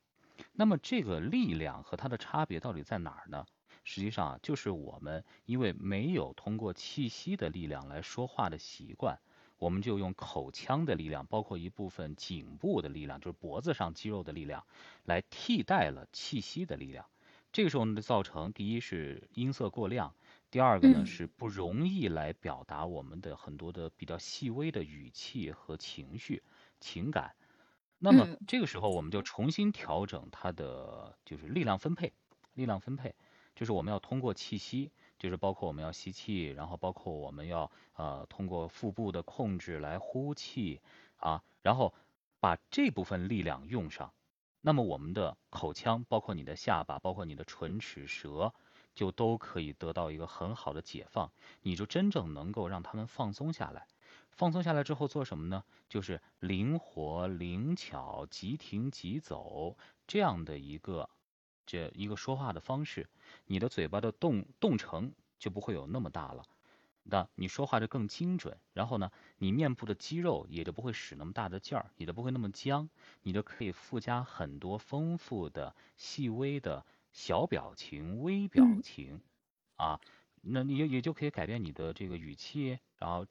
[0.51, 3.45] 那么这个力量和它的差别到底在哪儿呢？
[3.83, 9.19] 实际上啊，就是我们因为没有通过气息的力量来说话的习惯，
[9.57, 14.65] 我们就用口腔的力量，包括一部分颈部的力量，就是脖子上肌肉的力量，
[15.03, 17.05] 来替代了气息的力量。
[17.51, 20.13] 这个时候呢，造成第一是音色过亮，
[20.51, 26.43] 第二个呢嗯是不容易来表达我们的很多的比较细微的语气和情绪、
[26.81, 27.33] 情感。
[27.97, 32.11] 那么嗯这个时候我们就重新调整它的就是力量分配，
[32.55, 33.15] 力量分配
[33.55, 40.81] 就是我们要通过气息，就是包括我们要吸气，然后包括我们要呃通过腹部的控制来呼气
[41.17, 41.93] 啊，然后
[42.39, 44.13] 把这部分力量用上，
[44.61, 48.53] 那么我们的口腔，包括你的下巴，包括你的唇齿舌，
[48.93, 53.87] 就都可以得到一个很好的解放，你就真正能够让他们放松下来。
[54.31, 55.63] 放松下来之后做什么呢？
[55.87, 61.09] 就是灵活、灵巧、即停即走这样的一个
[61.65, 63.09] 这一个说话的方式，
[63.45, 66.43] 你的嘴巴的动动程就不会有那么大了。
[67.07, 72.89] 那你说话就更精准，然后呢，你面部的肌肉也就不会使那么大的劲儿，也就不会那么僵，
[73.21, 79.21] 你就可以附加很多丰富的、细微的小表情、微表嗯情，
[79.75, 79.99] 啊，
[80.41, 83.27] 那你也也就可以改变你的这个语气，然后，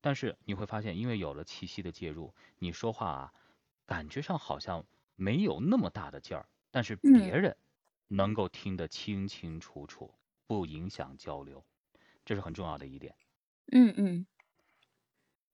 [0.00, 3.32] 但是你会发现，因为有了气息的介入，你说话啊，
[3.86, 7.56] 感觉上好像没有那么大的劲儿，但是别嗯人
[8.08, 10.14] 能够听得清清楚楚，
[10.46, 11.64] 不影响交流，
[12.24, 13.16] 这是很重要的一点。
[13.72, 14.26] 嗯嗯，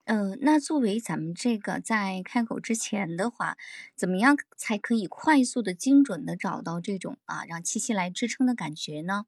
[0.04, 3.56] 呃，那作为咱们这个在开口之前的话，
[3.96, 9.26] 怎么样才可以快速的、精准的找到这种啊，让气息来支撑的感觉呢？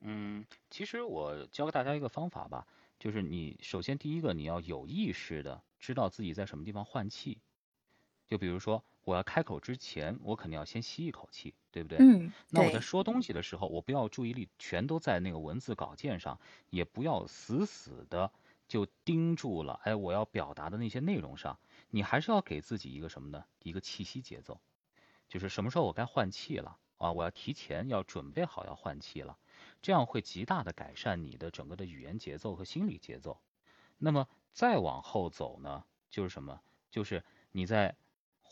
[0.00, 2.66] 嗯，其实我教给大家一个方法吧，
[2.98, 7.40] 就是你首先第一个你要有意识的知道自己在什么地方换气，
[8.26, 11.98] 就比如说我要开口之前，我肯定要先吸一口气，对不对？
[11.98, 16.38] 嗯，那我在，说东西的时候，我不要注意力全都在那个文字稿件上，
[16.70, 18.32] 也不要死死的
[18.68, 21.58] 就盯住了，哎，我要表达的那些内容上，
[21.90, 23.44] 你还是要给自己一个什么呢？
[23.62, 24.60] 一个气息节奏，
[25.28, 29.36] 就是什么时候我该换气了啊，我要提前要准备好要换气了，
[29.82, 33.40] 这样会极大的改善你的整个的语言节奏和心理节奏。
[33.98, 36.60] 那么再往后走呢，就是什么？
[36.90, 37.96] 就是你在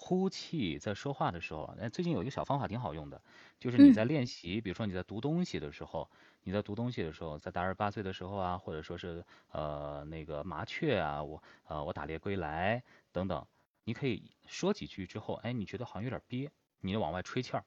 [0.02, 3.22] 呼气、在说话的时候，哎，最近有一个小方法挺好用的，
[3.58, 3.92] 就是你嗯。
[3.92, 6.10] 在练习，比如说你在读东西的时候，
[6.42, 12.82] 你在读东西的时候，在达尔八岁的时候啊，或者说是呃那个麻雀啊，我呃我打猎归来
[13.12, 13.46] 等等，
[13.84, 17.64] 你可以说几句之后，哎，你觉得好像有点憋，你就往外吹气儿，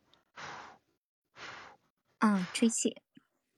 [2.19, 2.95] 啊，吹气，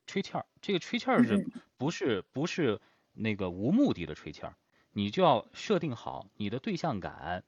[0.08, 1.42] 吹气儿，这个吹气儿是
[1.78, 2.82] 不是不是
[3.14, 4.58] 那个无目的的吹气儿？
[4.92, 7.44] 你就要设定好你的对象感，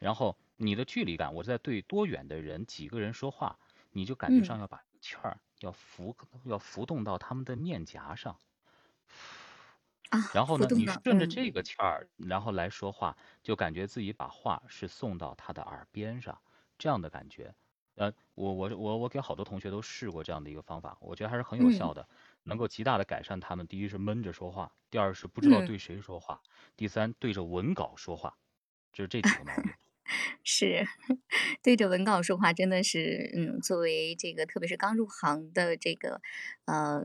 [0.00, 1.32] 然后你的距离感。
[1.34, 3.60] 我在对多远的人、几个人说话，
[3.92, 8.40] 你就感觉嗯上要把气儿要浮要浮动到他们的面颊上，
[10.10, 16.40] 啊，然后呢，你顺着这个气儿，然后来说话，就感觉自己把话是送到他的耳边上，
[16.78, 17.54] 这样的感觉。
[17.96, 22.08] 呃，我我我我给好多同学都试过这样的一个方法，我觉得还是很有嗯效的，
[22.44, 23.66] 能够极大的改善他们。
[23.66, 25.62] 第一是闷着说话，第二是不知道嗯。
[25.62, 26.40] 对谁说话，
[26.76, 28.38] 第三对着文稿说话，
[28.92, 29.74] 就是这几个毛病。
[30.44, 30.86] 是，
[31.62, 36.20] 对着文稿说话真的是，嗯，作为这个特别是刚入行的这个，
[36.66, 37.02] 呃，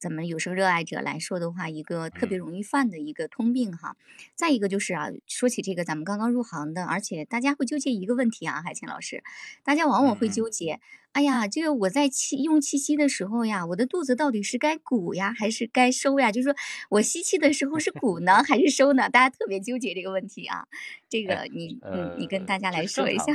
[0.00, 3.96] 咱们有声热爱者来说的话，一个特别嗯容易犯的一个通病哈。
[4.34, 9.22] 再一个就是啊，说起这个咱们刚刚入行的，而且大家会纠结一个问题啊，海清老师，
[9.62, 10.80] 大家往往会纠结，
[11.12, 16.32] 哎呀，这个我在气用气息的时候呀，我的肚子到底是该鼓呀，还是该收呀？
[16.32, 16.56] 就是说
[16.88, 19.10] 我吸气的时候是鼓呢，还是收呢？
[19.10, 20.66] 大家特别纠结这个问题啊。
[21.10, 23.26] 这哎，个你，嗯，你跟呃，大家来说一下。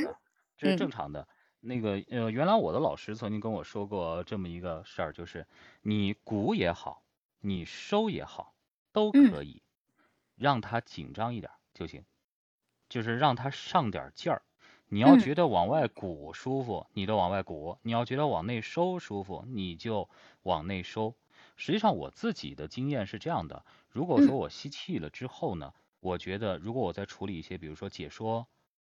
[0.57, 1.27] 这是正嗯常的。
[1.65, 5.47] 那个呃，原来我的老师曾经跟我说过这么一个事儿，就是
[5.81, 7.03] 你鼓也好，
[7.39, 8.55] 你收也好，
[8.93, 9.63] 都嗯可以，
[10.35, 12.05] 让他紧张一点儿就行，
[12.89, 14.43] 就是让他上点劲儿。
[14.87, 20.09] 你要嗯觉得往外鼓舒服，你就往外鼓；你要觉得往内收舒服，你就
[20.43, 21.15] 往内收。
[21.57, 28.47] 实际上我自己的经验是这样的：如果说嗯我吸气了之后呢，我觉得如果我在处理一些，比如说解说、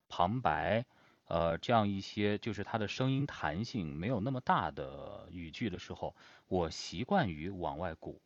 [0.09, 0.85] 旁白，
[1.25, 6.15] 呃，这样一些就是它的声音弹性没有那么大的语句的时候，
[6.47, 8.21] 我习惯于往外鼓。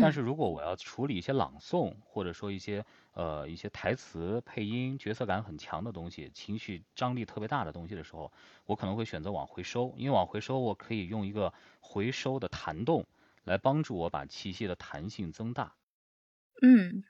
[0.00, 8.32] 但嗯是如果我要处理一些朗诵，或者说一些呃一些台词、配音、角色感很强的东西，情绪张力特别大的东西的时候，
[8.66, 13.06] 我可能会选择往回收，因为往回收我可以用一个回收的弹动
[13.44, 15.74] 来帮助我把气息的弹性增大。
[16.62, 17.02] 嗯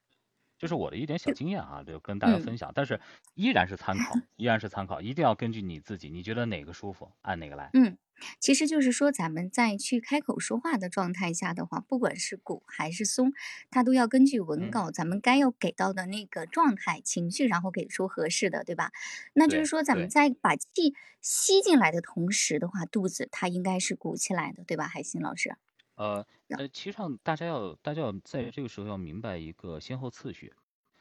[0.59, 3.00] 这是我的一点小经验啊，就跟大家嗯分享，但是
[3.34, 7.70] 依然是参考，依然是参考，一定要根据你自己，你觉得哪个舒服，按哪个来。
[7.74, 7.96] 嗯，
[8.40, 13.32] 其实就是说，咱们在去开口说话的状态下的话，不管是鼓还是松，
[13.70, 18.90] 它都要根据文嗯，稿咱们该要给到的那个状态、情绪，然后给出合适的，对吧？
[19.34, 24.88] 那就是说，咱们，在把气吸进来的同时的话，肚子它应该是鼓起来的，对吧？
[24.88, 25.56] 海星老师。
[25.99, 26.24] 呃
[26.55, 30.55] 呃，其实上大家要大家要在这个时候要明白一个先后次序。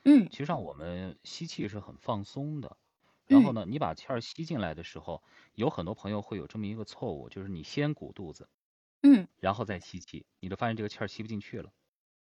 [0.06, 2.78] 嗯其实上我们吸气是很放松的，
[3.28, 5.24] 然后嗯呢，你把气儿吸进来的时候，
[5.54, 8.50] 有很多朋友会有这么一个错误，就是你先鼓肚子，
[9.04, 11.72] 嗯然后再吸气，你就发现这个气儿吸不进去了。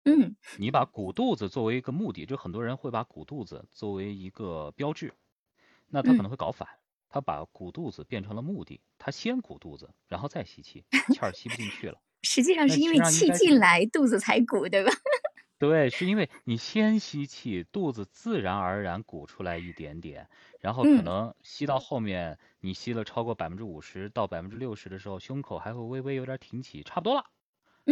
[0.05, 5.13] 嗯你把鼓肚子作为一个目的，就很多人会把鼓肚子作为一个标志，
[5.87, 6.67] 那他可嗯，能会搞反，
[7.09, 12.01] 他把鼓肚子变成了目的，他先鼓肚子，然后再吸气， 气儿吸不进去了。
[12.29, 14.91] 实际上是因为气进来，肚子才鼓，对吧？
[15.59, 20.29] 对，是因为你先吸气，肚子自然而然鼓出来一点点，
[20.61, 27.25] 然后可嗯能吸到后面，你吸了超过百分之五十到百分之六十的时候，胸口还会微微有点挺起，差不多了，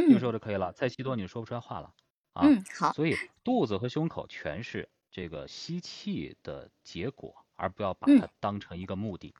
[0.05, 0.71] 这个时嗯候就可以了。
[0.73, 1.93] 再吸多你就说不出来话了
[2.33, 2.53] 啊。
[2.53, 8.27] 嗯，好，所以肚子和胸口全是这个吸气的结果，而不要把嗯。
[8.27, 9.35] 它当成一个目的。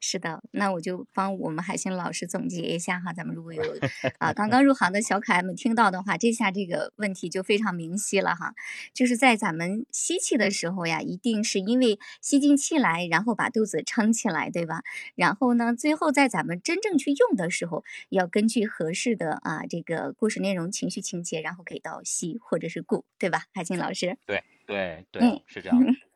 [0.00, 3.62] 是的，那我就帮我们海星老师总结一下哈，咱们如果有
[4.18, 8.54] 啊刚刚入行的小可爱们听到的话，这下这个问题就非常明晰了哈。
[8.94, 14.82] 就是在咱们吸气的时候呀，一定是因为吸进气来，然后把肚子撑起来，对吧？
[15.14, 23.44] 然后呢，最后在咱们真正去用的时候，要根据合适的啊这个故事内容、情绪情节，然后给到吸或者是固，对吧？
[23.52, 25.92] 海星老师，对对对，嗯是这样的。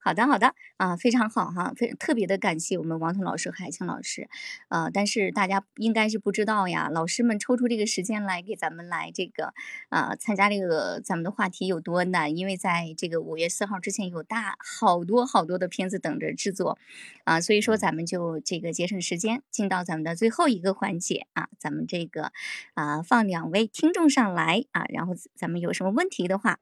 [0.00, 4.28] 好的，好的啊，非常好哈，非特别的感谢我们王彤老师和海清老师，
[4.68, 9.54] 呃，但是大家应该是不知道呀，老师们抽出这个时间来给咱们来这个
[9.88, 16.78] 啊参加这个咱们的话题有多难，因为在这个五月四号之前有大好多好多的片子等着制作。
[17.24, 22.32] 啊，所以说咱们就这个节省时间，进到咱们的最后一个环节啊，咱们这个
[22.74, 26.58] 啊放两位听众上来啊，然后咱们有什么问题的话，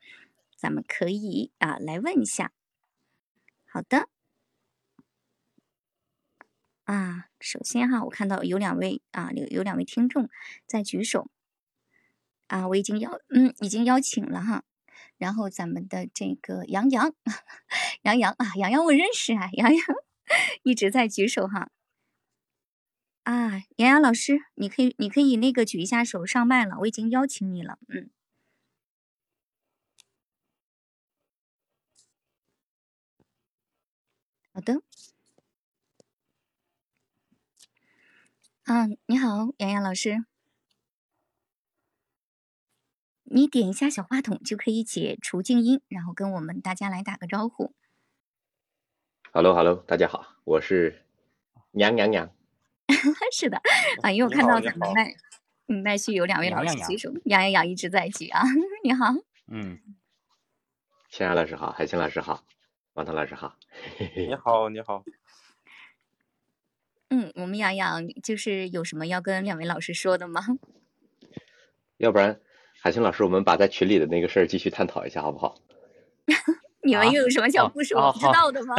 [0.57, 2.53] 咱们可以啊来问一下。
[3.73, 4.07] 好的，
[6.85, 10.29] 啊，首先哈，我看到有两位啊，有有两位听众
[10.67, 11.31] 在举手，
[12.49, 14.65] 啊，我已经邀嗯已经邀请了哈，
[15.17, 17.15] 然后咱们的这个杨洋，
[18.03, 19.87] 杨洋啊，杨洋我认识啊，杨洋
[20.63, 21.71] 一直在举手哈，
[23.23, 28.11] 啊，杨洋老师，你可以你可以那个举一下手上麦了，我已经邀请你了，嗯。
[34.55, 34.83] 好的，
[38.65, 40.27] 啊，你好，杨洋老师，
[43.23, 47.75] 你点一下小话筒就可以解除静音，然后跟我们大家来打个招呼。
[49.33, 51.07] Hello，Hello，大家好，我是
[51.71, 52.37] 娘娘娘。
[53.33, 53.57] 是的，
[54.03, 55.17] 啊，因为我看到咱们麦，
[55.69, 58.43] 嗯，麦序有两位老杨洋师举手，杨洋洋一直在举啊。
[58.85, 59.15] 你好，
[59.47, 59.81] 嗯，
[61.09, 62.45] 千阳老师好，海清老师好，
[62.95, 63.57] 王涛老师好。
[64.17, 65.03] 你好，你好。
[67.09, 70.43] 嗯，我们洋洋就是有什么要跟两位老师说的吗？
[71.97, 72.39] 要不然，
[72.83, 75.55] 海清老师，我们把在群里的那个事儿继续探讨一下，好不好？
[76.85, 78.75] 你们啊又有什么小哦故事哦我不知道的吗？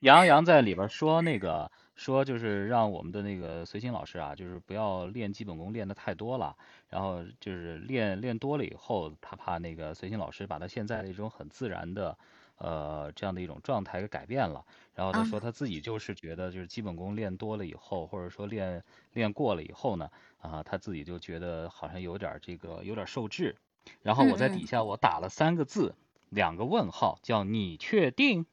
[0.00, 6.54] 杨洋在里边说那个说就是让我们的那个随心老师啊，就是不要练基本功练的太多了，
[6.88, 12.18] 然后就是练练多了以后，他怕那个随心老师把他现在的一种很自然的
[12.62, 14.64] 呃这样的一种状态给改变了。
[14.94, 23.56] 然后他啊说他自己就是觉得就是基本功练多了以后，或者说练练过了以后呢，啊他自己就觉得好像有点儿这个有点儿受制。
[24.02, 25.94] 然后我在底下我打了三个字，
[26.28, 28.46] 两个问号，叫你确定？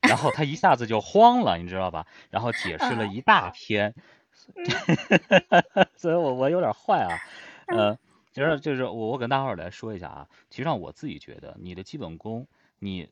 [0.00, 2.06] 然后他一下子就慌了，你知道吧？
[2.30, 3.94] 然后解释了一大篇
[5.96, 7.18] 所以我我有点坏啊，
[7.66, 7.98] 呃，
[8.32, 12.46] 其实就是我我跟大伙儿来说一下啊，其实上我自己觉得你的基本功，
[12.78, 13.08] 你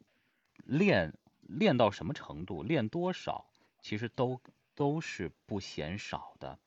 [0.65, 1.13] 练
[1.43, 3.47] 练到什么程度，练多少，
[3.81, 4.41] 其实都
[4.75, 6.59] 都是不嫌少的。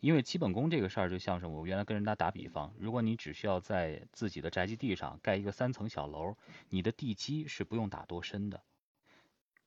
[0.00, 6.36] 因为基本功这个事儿，就像是我原来跟人家打比方，如果你只需要在自己的宅基地上盖一个三层小楼，
[6.68, 8.62] 你的地基是不用打多深的。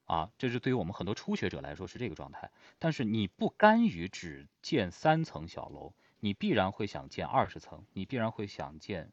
[0.05, 2.51] 啊，这是对于我们很多初学者来说是这个状态。
[2.79, 9.11] 但是你不甘于只建三层小楼，你必然会想建二十层，你必然会想建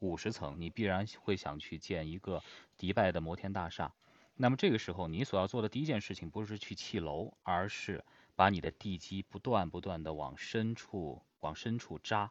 [0.00, 2.42] 五十层，你必然会想去建一个
[2.76, 3.92] 迪拜的摩天大厦。
[4.36, 8.04] 那么这个时候，你所要做的第一件事情不是去砌楼，而是
[8.34, 12.30] 把你的地基不断不断的往深处往深处扎。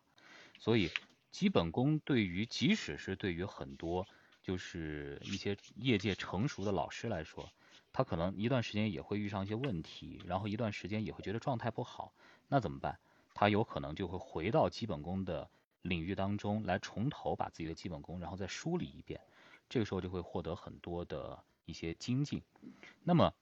[0.59, 0.89] 所以，
[1.31, 4.05] 基本功对于即使是对于很多
[4.41, 7.49] 就是一些业界成熟的老师来说，
[7.93, 12.13] 他可能一段时间也会遇上一些问题，然后一段时间也会觉得状态不好，
[12.49, 12.99] 那怎么办？
[13.33, 15.49] 他有可能就会回到基本功的
[15.83, 19.21] 领域当中来，从头把自己的基本功，然后再梳理一遍，
[19.69, 22.41] 这个时候就会获得很多的一些精进。
[23.03, 23.33] 那么，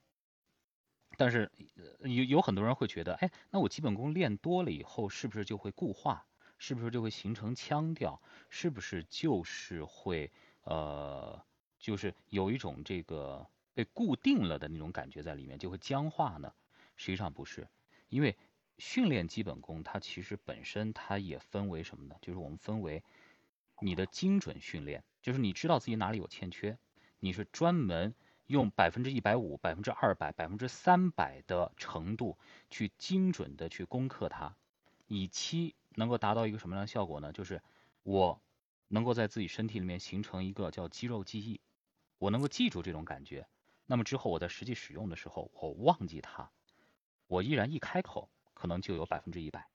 [1.18, 1.52] 但是
[2.00, 6.26] 有有很多人会觉得，哎，那我基本功练多了以后，是不是就会固化？
[6.58, 8.22] 是不是就会形成腔调？
[8.50, 10.32] 是不是就是会
[10.64, 11.44] 呃，
[11.80, 16.54] 就是有一种这个被固定了的那种感觉在里面，就会僵化呢？
[16.98, 17.68] 实际上不是，
[18.10, 18.38] 因为
[18.82, 22.16] 训练基本功，它其实本身它也分为什么呢？
[22.20, 23.04] 就是我们分为
[23.80, 26.80] 你的精准训练，就是你知道自己哪里有欠缺，
[27.20, 28.16] 你是专门
[28.48, 32.40] 用百分之一百五、百分之二百、百分之三百的程度
[32.72, 34.56] 去精准的去攻克它，
[35.06, 37.32] 以期能够达到一个什么样的效果呢？
[37.32, 37.62] 就是
[38.02, 38.42] 我
[38.88, 41.62] 能够在自己身体里面形成一个叫肌肉记忆，
[42.18, 43.46] 我能够记住这种感觉。
[43.86, 46.50] 那么之后我在实际使用的时候，我忘记它，
[47.28, 48.28] 我依然一开口，
[48.62, 49.66] 可能就有百分之一百，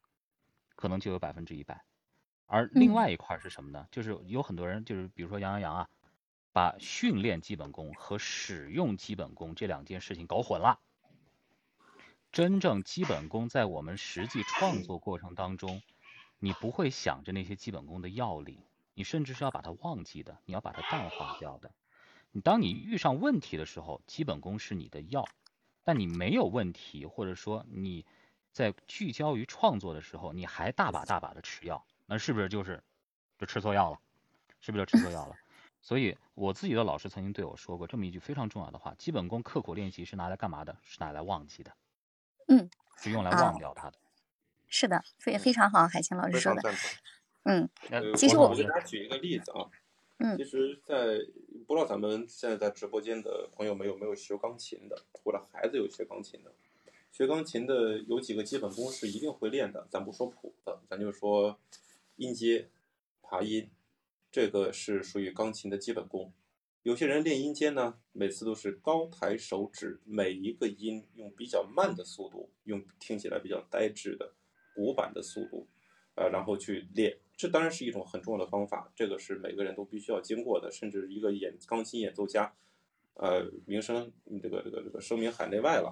[0.77, 1.83] 可能就有百分之一百。
[2.47, 3.89] 而另嗯外一块是什么呢？
[3.91, 5.89] 就是有很多人，就是比如说杨洋洋啊，
[6.53, 10.79] 把训练基本功和使用基本功这两件事情搞混了。
[12.31, 15.83] 真正基本功在我们实际创作过程当中，
[16.39, 18.63] 你不会想着那些基本功的要领，
[18.95, 21.73] 你甚至是要把它忘记的，你要把它淡化掉的。
[22.31, 25.27] 你当你遇上问题的时候，基本功是你的药，
[25.83, 28.07] 但你没有问题，或者说你
[28.57, 32.83] 在聚焦于创作的时候，你还大把大把的吃药，那是不是就是
[33.37, 34.01] 就吃错药了？
[34.63, 35.37] 是不是就吃错药了？
[35.83, 40.75] 所以我自己的老师曾经对我说过这么一句非常重要的话：基本功刻苦练习是拿来干嘛的？
[40.83, 41.71] 是拿来忘记的。
[42.49, 43.99] 嗯，是用来啊忘掉它的。
[44.69, 46.73] 是的，非非常好，海清老师说的。
[47.43, 47.69] 嗯，
[48.17, 49.69] 其实我我给大家举一个例子啊，
[50.17, 50.97] 嗯其实在，
[51.67, 56.51] 不知道咱们现在在直播间的朋友们有没有学钢琴的，或者孩子有学钢琴的？
[57.17, 61.59] 学钢琴的有几个基本功是一定会练的，咱不说谱的，咱就说
[62.17, 62.69] 音阶、
[63.23, 63.71] 爬音，
[64.31, 66.31] 这个是属于钢琴的基本功。
[66.83, 74.35] 有些人练音阶呢，每次都是高抬手指，每一个音用比较慢的速度，用听起来比较呆滞的
[74.75, 75.67] 古板的速度，
[76.17, 77.17] 呃，然后去练。
[77.35, 82.55] 这当然是一种很重要的方法，这个是每个人都必须要经过的，甚至一个演钢琴演奏家，
[83.15, 84.13] 呃，名声
[84.43, 85.91] 这个这个这个声名海内外了，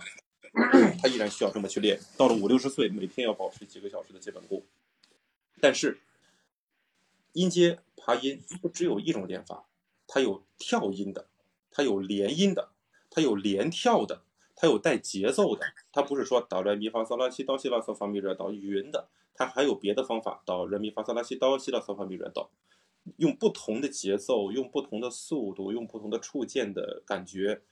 [1.00, 1.98] 他依然需要这么去练。
[2.16, 4.62] 到了五六十岁，每天要保持几个小时的基本功。
[5.60, 6.00] 但是
[7.32, 9.66] 音阶爬音不只有一种练法，
[10.06, 11.26] 它有跳音的，
[11.70, 12.70] 它有连音的，
[13.10, 14.22] 它有连跳的，
[14.54, 15.66] 它有带节奏的。
[15.90, 22.50] 它不是说哆来咪发嗦拉西哆西拉嗦发咪来哆匀的，它还有别的方法，哆来咪发嗦拉西哆西拉嗦发咪来哆，
[23.16, 27.62] 用不同的节奏，用不同的速度，用不同的触键的感觉，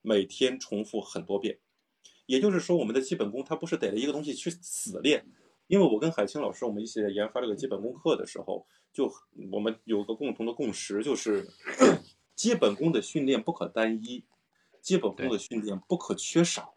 [0.00, 1.58] 每天重复很多遍。
[2.26, 5.26] 也就是说，我们的基本功它不是逮着一个东西去死练，
[5.66, 9.12] 因为我跟海清老师我们一起研发这个基本功课的时候，就
[9.50, 11.48] 我们有个共同的共识，就是
[12.34, 14.24] 基本功的训练不可单一，
[14.80, 16.74] 基本功的训练不可缺少。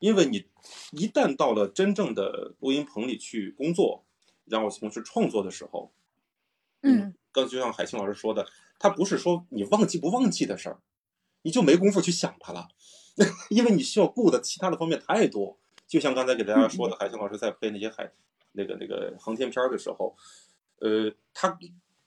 [0.00, 0.44] 因为你
[0.90, 4.04] 一旦到了真正的录音棚里去工作，
[4.44, 5.92] 然后从事创作的时候，
[6.82, 8.46] 嗯，刚就像海清老师说的，
[8.78, 10.80] 他不是说你忘记不忘记的事儿，
[11.40, 12.68] 你就没工夫去想它了，
[13.50, 15.58] 因为你需要顾的其他的方面太多。
[15.86, 18.10] 就像刚才给大家说的，海清老师在配那些海
[18.52, 20.16] 那个那个航天片儿的时候，
[20.80, 21.58] 呃，他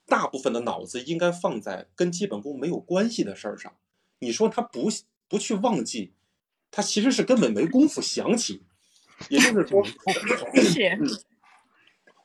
[0.06, 3.74] 大部分的脑子应该放在跟基本功没有关系的事儿上。
[4.20, 4.90] 你说他不
[5.28, 6.14] 不去忘记，
[6.72, 8.64] 他其实是根本没功夫想起。
[9.30, 9.84] 也就是说，
[10.62, 10.98] 是，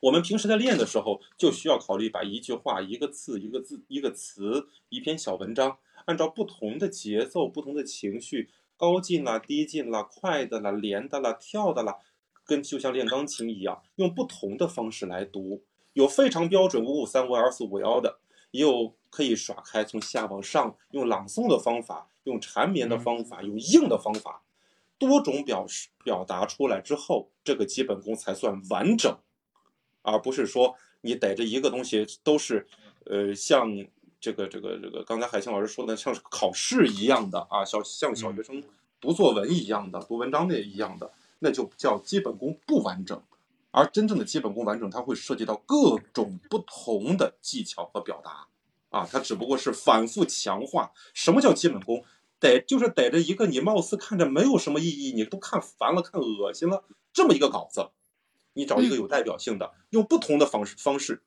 [0.01, 11.97] 我们平时在练的时候，就需要考虑把一句话、一个字、一个字、一个词、一篇小文章，按照不同的节奏、不同的情绪，高进啦、低进啦、快的啦、连的啦、跳的啦，
[12.45, 15.63] 跟就像练钢琴一样，用不同的方式来读。
[15.93, 18.19] 有非常标准五五三五二四五幺的，
[18.51, 24.41] 也有可以耍开从下往上，用朗诵的方法，用缠绵的方法，用硬的方法，
[24.97, 29.15] 多种表示表达出来之后，这个基本功才算完整。
[30.01, 32.67] 而不是说你逮着一个东西都是，
[33.05, 33.69] 呃，像
[34.23, 38.63] 这个这个这个刚才海清老师说的，像是考试一样的啊，小像小学生
[39.01, 43.21] 读作文一样的，读文章的一样的，那就叫基本功不完整。
[43.71, 48.47] 而真正的基本功完整，它会涉及到各种不同的技巧和表达，
[48.97, 50.93] 啊，它只不过是反复强化。
[51.13, 52.05] 什么叫基本功？
[52.39, 57.89] 逮就是逮着一个你貌似看着没有什么意义，你都看烦了、看恶心了这么一个稿子。
[58.53, 61.21] 你找一个有代表性的，用不同的方式方式，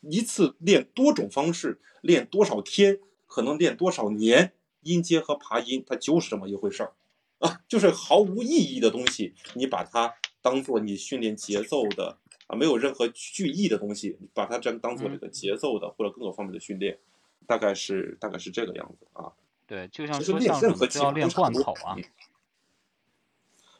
[0.00, 4.52] 一次练多种方式，练多少天，可能练多少年，
[4.82, 6.92] 音阶和爬音，它就是这么一回事儿，
[7.38, 16.98] 啊，就是毫无意义的东西，你把它当做你训练节奏的啊，没有任何句意的东西，把它这当做这个节奏的或者各个方面的训练，
[17.46, 19.32] 大概是大概是这个样子啊。
[19.66, 21.96] 对，就像说相声，任何就要练贯口啊。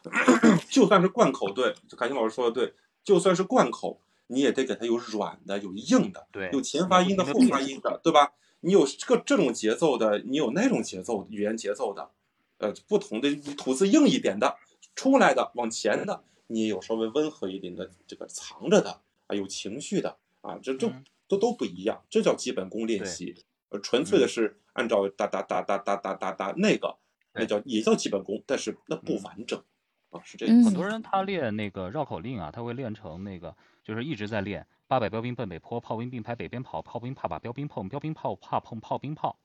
[0.70, 2.74] 就算是贯口，对，凯欣老师说的对，
[3.04, 8.32] 就算是贯口，你也得给它有软的，有硬的，对，有前发音的、后发音的，对吧？
[8.60, 12.10] 你有这个这种节奏的，你有那种节奏语言节奏的，
[12.58, 14.56] 呃，不同的吐字硬一点的
[14.94, 23.44] 出来的往前的，你也有稍微温和一点的这个藏着的啊，有情绪的啊，这这嗯都都不一样，这叫基本功练习。
[23.70, 26.96] 呃，纯粹的是按照哒哒哒哒哒哒哒哒那个，
[27.34, 29.62] 那叫也叫基本功，但是那不完整
[30.10, 30.52] 啊，是这个。
[30.52, 39.38] 嗯很多人他练那个绕口令啊，他会练成那个，就是一直在练八百标兵奔北坡，炮兵并排北边跑，炮兵怕把标兵碰，标兵炮怕碰炮兵炮。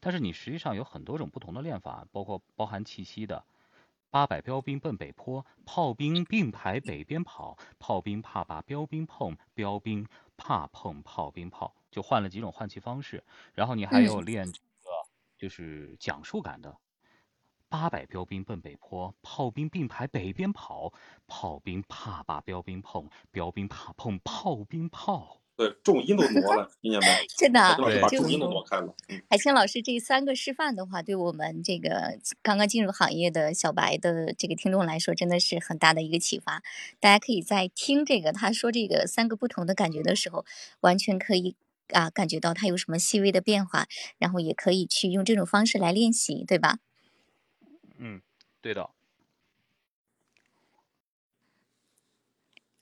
[0.00, 3.44] 但是你实际上有很多种不同的练法，包括包含气息的。
[4.10, 10.06] 八百标兵奔北坡，炮兵并排北边跑，炮兵怕把标兵碰，标兵
[10.36, 13.24] 怕碰炮兵炮，就换了几种换气方式。
[13.54, 14.90] 然后你还有练这个
[15.38, 16.76] 就是讲述感的，
[17.72, 20.92] 八百标兵奔北坡，炮兵并排北边跑，
[21.26, 25.40] 炮兵怕把标兵碰，标兵怕碰炮兵炮。
[25.56, 27.06] 对，重音都挪了，听见没？
[27.38, 28.94] 真的啊，老师把重音都挪开了。
[29.08, 36.62] 嗯，海清老师这三个示范的话，对我们这个刚刚进入行业的小白的这个听众来说，真的是很大的一个启发。
[37.00, 40.44] 大家可以在听这个他说这个三个不同的感觉的时候，
[40.80, 41.56] 完全可以
[41.88, 43.86] 啊感觉到他有什么细微的变化，
[44.18, 46.78] 然后也可以去用这种方式来练习，对吧？
[48.04, 48.20] 嗯，
[48.60, 48.90] 对的。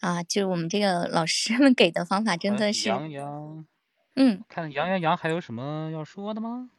[0.00, 3.66] 啊，就是我们这个老师们给的方法真的是，杨洋，
[4.16, 6.70] 嗯，看杨洋洋还有什么要说的吗？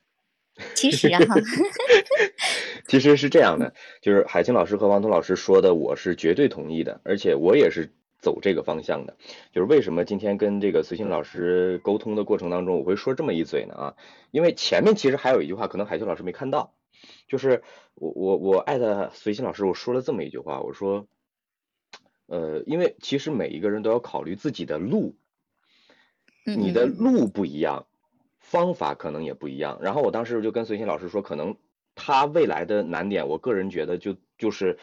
[0.76, 1.20] 其实啊
[2.90, 9.16] 其实是这样的，就是海清老师和王彤老师说的，我是绝对同意的，而且我也是走这个方向的。
[9.52, 13.76] 就是为什么今天跟这个随心老师沟通的过程当中，我会说这么一嘴呢？
[13.76, 13.96] 啊，
[14.32, 16.74] 因为前面其实还有一句话，可能海清老师没看到，
[17.28, 21.08] 就是我我我艾特随心老师，我说了这么一句话，我说，
[22.26, 25.16] 呃，因为其实每一个人都要考虑自己的路，
[26.46, 27.88] 嗯你的嗯路不一样，
[28.40, 29.80] 方法可能也不一样。
[29.82, 31.56] 然后我当时就跟随心老师说，可能
[31.96, 34.78] 他未来的难点，我个人觉得就就是，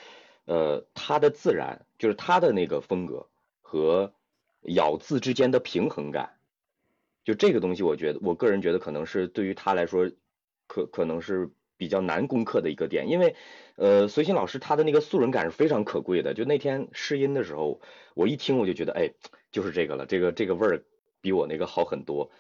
[0.45, 3.29] 呃，他的自然，就是他的那个风格
[3.61, 4.13] 和
[4.63, 6.39] 咬字之间的平衡感，
[7.25, 10.11] 就这个东西，我觉得我个人觉得可能是对于他来说，
[10.67, 13.35] 可可能是比较难攻克的一个点，因为
[13.77, 16.35] 呃，随心老师他的那个素人感是非常可贵的。
[16.35, 17.81] 就那天试音的时候，
[18.15, 19.13] 我一听我就觉得，哎，
[19.53, 20.83] 就是这个了，这个这个味儿
[21.21, 22.31] 比我那个好很多。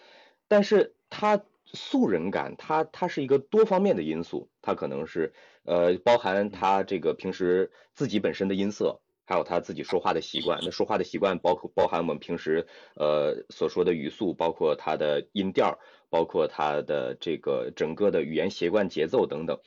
[0.48, 5.32] 但是他素人感，他他是一个多方面的因素，他可能是
[5.64, 10.58] 呃包含他这个平时自己本身的音色，还有他自己说话的习惯。
[10.62, 12.66] 那说话的习惯包括包含我们平时
[12.96, 15.78] 呃所说的语速，包括他的音调，
[16.10, 19.60] 包括他的这个整个的语言习惯、节奏等等。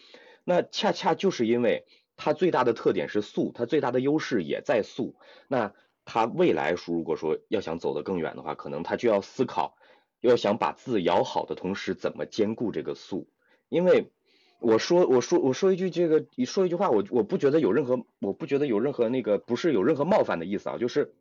[0.44, 1.86] 那恰恰就是因为
[2.18, 5.16] 它最大的特点是素，它最大的优势也在素。
[5.48, 5.74] 那
[6.06, 9.76] 它未来如果说要想走得更远的话，可能它就要思考，
[10.20, 13.28] 要想把字咬好的同时，怎么兼顾这个素。
[13.70, 14.12] 因为
[14.60, 21.14] 我说我说我说一句这个你说一句话，我我不觉得有任何我不觉得有任何那个不是有任何冒犯的意思啊，就是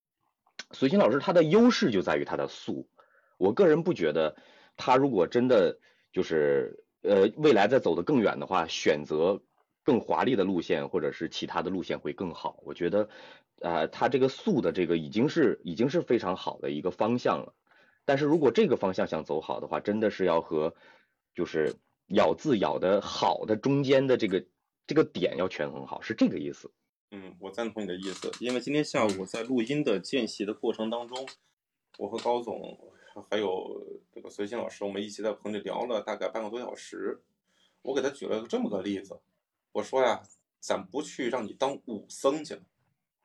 [0.72, 2.88] 随心老师他的优势就在于他的素。
[3.38, 4.36] 我个人不觉得
[4.80, 5.78] 他如果真的
[6.10, 9.42] 就是呃未来再走得更远的话，选择
[9.84, 12.58] 更华丽的路线或者是其他的路线会更好。
[12.64, 13.06] 我觉得
[13.60, 17.54] 呃他这个素的这个已经是已经是非常好的一个方向了。
[18.06, 20.74] 但是如果这个方向想走好的话，真的是要和
[21.34, 21.76] 就是
[22.06, 24.44] 咬字咬的好的中间的这个
[24.86, 26.72] 这个点要权衡好，是这个意思。
[27.12, 31.28] 嗯，我赞同你的意思，因为今天下午在录音的间隙的过程当中，
[31.98, 32.78] 我和高总
[33.28, 37.20] 还有这个随心老师，我们一起在棚里聊了大概半个多小时。
[37.82, 39.18] 我给他举了这么个例子，
[39.72, 40.22] 我说呀，
[40.60, 42.60] 咱不去让你当武僧去，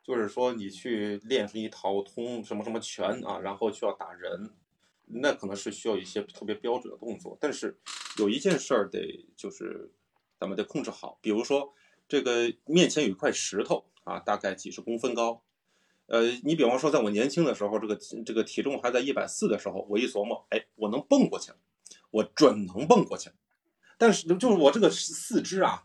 [0.02, 4.52] 就是说你去练出一套通什么什么拳啊，然后就要打人，
[5.06, 7.38] 那可能是需要一些特别标准的动作。
[7.40, 7.78] 但是
[8.18, 9.91] 有一件事儿得就是
[10.40, 11.74] 咱们得控制好，比如说
[12.07, 15.44] 这个面前有一块石头啊，大概几十公分高。
[16.07, 21.52] 呃，你比方说，在我年轻的时候，这个这个体重还在一百四的时候，我一琢磨，哎，我能蹦过去，
[22.11, 23.32] 我准能蹦过去。
[23.98, 25.84] 但是就是我这个四肢啊，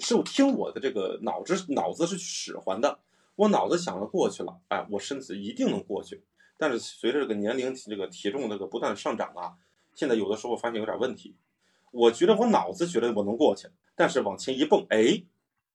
[0.00, 2.98] 是听我的这个脑子脑子是使唤的，
[3.36, 6.22] 我脑子想着过去了，哎，我身子一定能过去。
[6.58, 9.54] 但是随着这个年龄这个体重这个不断上涨啊，
[9.94, 11.36] 现在有的时候发现有点问题。
[11.90, 15.24] 我觉得我脑子觉得我能过去，但是往前一蹦，哎，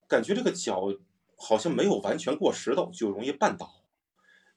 [0.08, 0.94] 感觉这个脚
[1.38, 3.84] 好像没有完全过石头，就容易绊倒。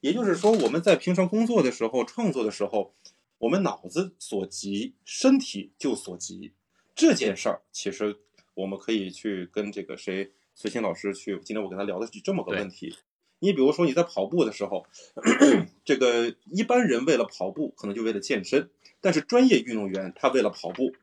[0.01, 2.93] 也就是说，我们在平常工作的时候、创作的时候，
[3.37, 6.53] 我们脑子所急，身体就所急。
[6.95, 8.17] 这件事儿，其实
[8.55, 12.95] 我们可以去跟这个谁随心老师去，今天我跟他聊的是这么个问题。
[13.39, 14.85] 你比如说你在跑步的时候，
[15.85, 20.95] 这个一般人为了跑步，可能就为了健身，但是专业运动员他为了跑步，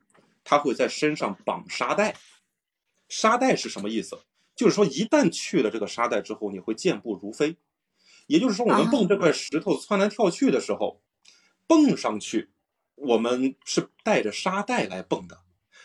[0.45, 2.17] 他会在身上绑沙袋。
[3.09, 4.19] 沙袋是什么意思？
[4.59, 7.57] 就是说，一旦去了这个沙袋之后，你会健步如飞。
[8.27, 11.01] 也就是说，我们蹦这块石头窜来跳去的时候，
[11.69, 12.51] 蹦上去，
[12.97, 15.43] 我们是带着沙袋来蹦的。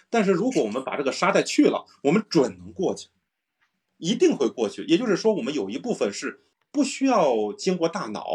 [0.09, 3.09] 但是如果我们把这个沙袋去了，我们准能过去，
[3.97, 4.83] 一定会过去。
[4.85, 6.41] 也就是说，我们有一部分是
[6.71, 8.25] 不需要经过大脑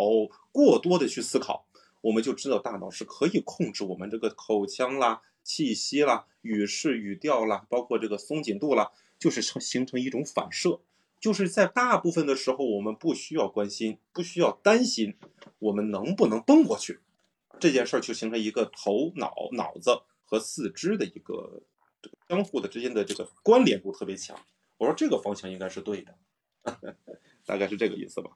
[0.53, 1.67] 过多的去思考，
[2.03, 10.81] 我们就知道大脑是可以控制我们这个口腔啦、气息啦、语势语调啦，包括这个松紧度啦，就是成形成一种反射。
[11.21, 15.17] 就是在大部分的时候，我们不需要关心，不需要担心
[15.59, 17.01] 我们能不能蹦过去，
[17.59, 21.63] 这件事儿就形成一个头脑、脑子和四肢的一个
[22.01, 24.39] 这个相互的之间的这个关联度特别强。
[24.77, 26.15] 我说这个方向应该是对的，
[27.45, 28.31] 大概是这个意思吧。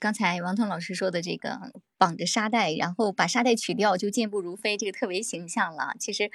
[0.00, 5.94] 刚才王彤老师说的这个绑着沙袋，然后把沙袋取掉就健步如飞，这个特别形象了。
[5.98, 6.30] 其实，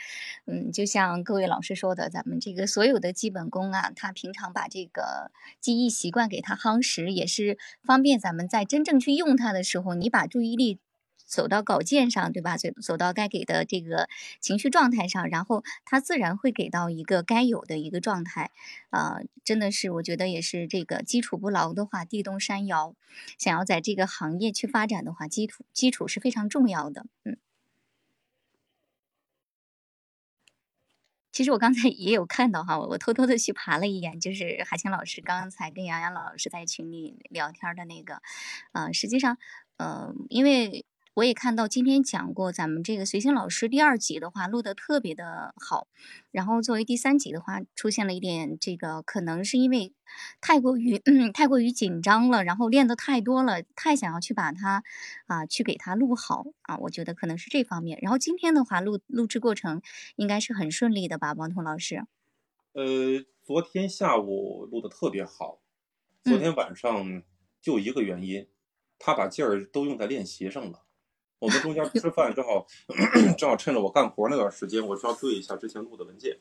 [0.46, 5.32] 嗯，就像各位老师说的，咱们这个所有的基本功啊，他平常把这个
[5.62, 10.80] 记忆习惯给他夯实，也是方便咱们在真正去用它的时候，你把注意力。
[11.26, 12.58] 走到稿件上，对吧？
[12.58, 14.08] 走走到该给的这个
[14.40, 18.52] 情绪状态上，然后他自然会给到一个该有的一个状态，
[18.90, 22.96] 啊，真的是我觉得也是这个基础不牢的话，地动山摇。
[23.38, 27.06] 想要在这个行业去发展的话，基础基础是非常重要的。
[27.24, 27.38] 嗯，
[31.32, 38.22] 其实我刚才也有看到哈，我偷偷的去爬了一眼，就是海清老师刚才跟杨洋老师在群里聊天的那个，
[38.74, 39.38] 呃，实际上，
[39.78, 40.86] 呃，因为。
[41.16, 45.88] 我也看到今天讲过咱们这个随心老师第二集的话录的特别的好，
[46.32, 49.94] 然后作为第三集的话出现了一点这个可能是因为
[50.42, 54.84] 太过于嗯太过于紧张了，然后练的太多了，太想要去把它
[55.28, 58.00] 啊去给它录好啊，我觉得可能是这方面。
[58.02, 59.84] 然后今天的话录录制过程
[60.16, 62.08] 应该是很顺利的吧，王彤老师？
[62.74, 65.62] 呃，昨天下午录的特别好，
[66.24, 67.22] 昨天晚上
[67.62, 68.48] 就一个原因，
[68.98, 70.80] 他把劲儿都用在练习上了。
[71.44, 72.66] 我们中间吃饭正好，
[73.38, 76.40] 正好趁着我干活那段时间，我需要对一下之前录的文件。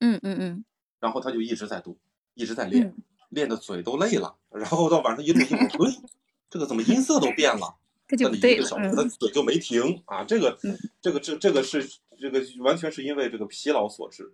[0.00, 0.64] 嗯嗯嗯。
[1.00, 1.96] 然后他就一直在读，
[2.34, 2.94] 一直在练，
[3.30, 4.36] 练的嘴都累了。
[4.50, 6.02] 然后到晚上一录一会对，
[6.50, 7.76] 这个怎么音色都变了？
[8.06, 10.22] 那了一个小时，他嘴就没停啊！
[10.24, 10.58] 这个，
[11.00, 11.82] 这个，这这个是
[12.20, 14.30] 这个完全是因为这个疲劳所致。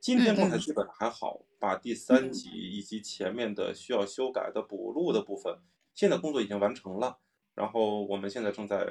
[0.00, 5.56] 今天状态基本上还好，把第三集以及前面的需要修改的补录的部分，
[5.94, 7.18] 现在工作已经完成了。
[7.54, 8.84] 然后我们现在正在。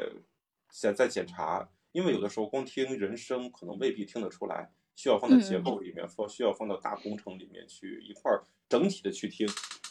[0.72, 9.48] 在在检查，因为有的时候光听人声可能未必听得出来，需要放在结构里面，放需要放到大工程里面去一块儿整体的去听。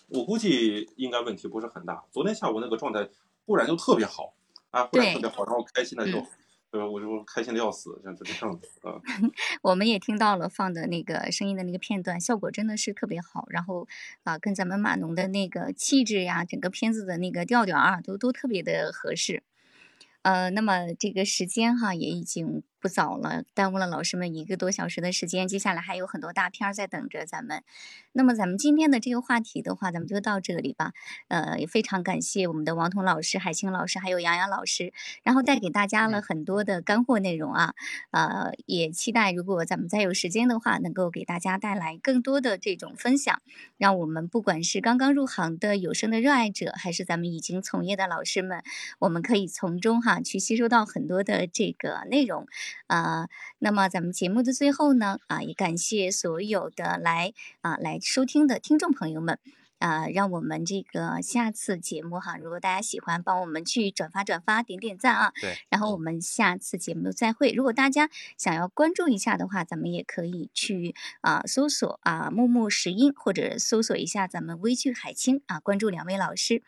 [0.09, 2.05] 我估计应该问题不是很大。
[2.11, 3.09] 昨天下午那个状态
[3.47, 4.35] 忽然就特别好，
[4.70, 6.19] 啊，忽然特别好，然后开心的就，
[6.70, 8.98] 呃，我就开心的要死，像这样子啊。
[9.62, 13.47] 我们也听到了放的那个声音的那个片段，效果真的是特别好。
[13.51, 13.86] 然后
[14.24, 19.43] 啊，跟咱们码农的那个气质呀，整个片子的那个调调啊，都都特别的合适。
[20.22, 25.48] 呃，那么这个时间哈也已经不早了，耽误了老师们一个多小时的时间。
[25.48, 27.62] 接下来还有很多大片在等着咱们。
[28.12, 30.93] 那么咱们今天的这个话题的话，咱们就到这里吧。
[31.28, 34.93] 呃，也非常感谢我们的王彤老师、海清老师还有杨洋老师，
[35.23, 37.74] 然后带给大家了很多的干货内容啊。
[38.11, 43.40] 呃，也期待如果咱们再有时间的话，能够给大家带来更多的这种分享，
[43.78, 48.62] 让我们不管是刚刚入行的有声的热爱者，还是咱们已经从业的老师们，
[48.98, 50.11] 我们可以从中哈。
[50.11, 52.48] 啊，去吸收到很多的这个内容，
[52.86, 53.28] 啊，
[53.59, 59.38] 那么咱们节目的最后呢，啊，也感谢所有的来啊来收听的听众朋友们。
[59.81, 65.32] 啊，让我们这个下次节目哈，如果大家喜欢，帮我们去转发转发，点点赞啊。
[65.40, 65.57] 对。
[65.70, 67.51] 然后我们下次节目再会。
[67.51, 76.62] 如果大家想要关注一下的话，咱们也可以去啊搜索啊木木石英，或者搜索一下咱们微剧海清啊，关注两位老师。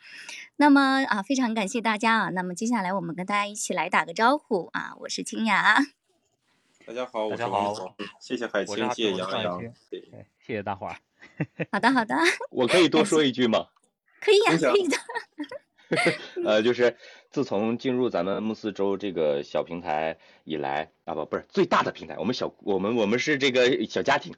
[0.56, 2.30] 那么啊，非常感谢大家啊。
[2.30, 5.76] 那么接下来我们跟大家一起来打个招呼啊，我是清雅。
[6.86, 9.58] 大家好，大家好，谢谢海清，谢谢杨洋，
[9.90, 10.00] 对
[10.40, 10.96] 谢谢大伙儿。
[11.70, 12.14] 好的，好的。
[12.50, 13.66] 我可以多说一句吗？
[14.20, 14.96] 可以呀，可以的。
[16.44, 16.96] 呃，就是
[17.30, 24.34] 自从进入咱们慕斯州这个小平台以来啊，不，不是最大的平台，我们小，我们我们是这个小家庭，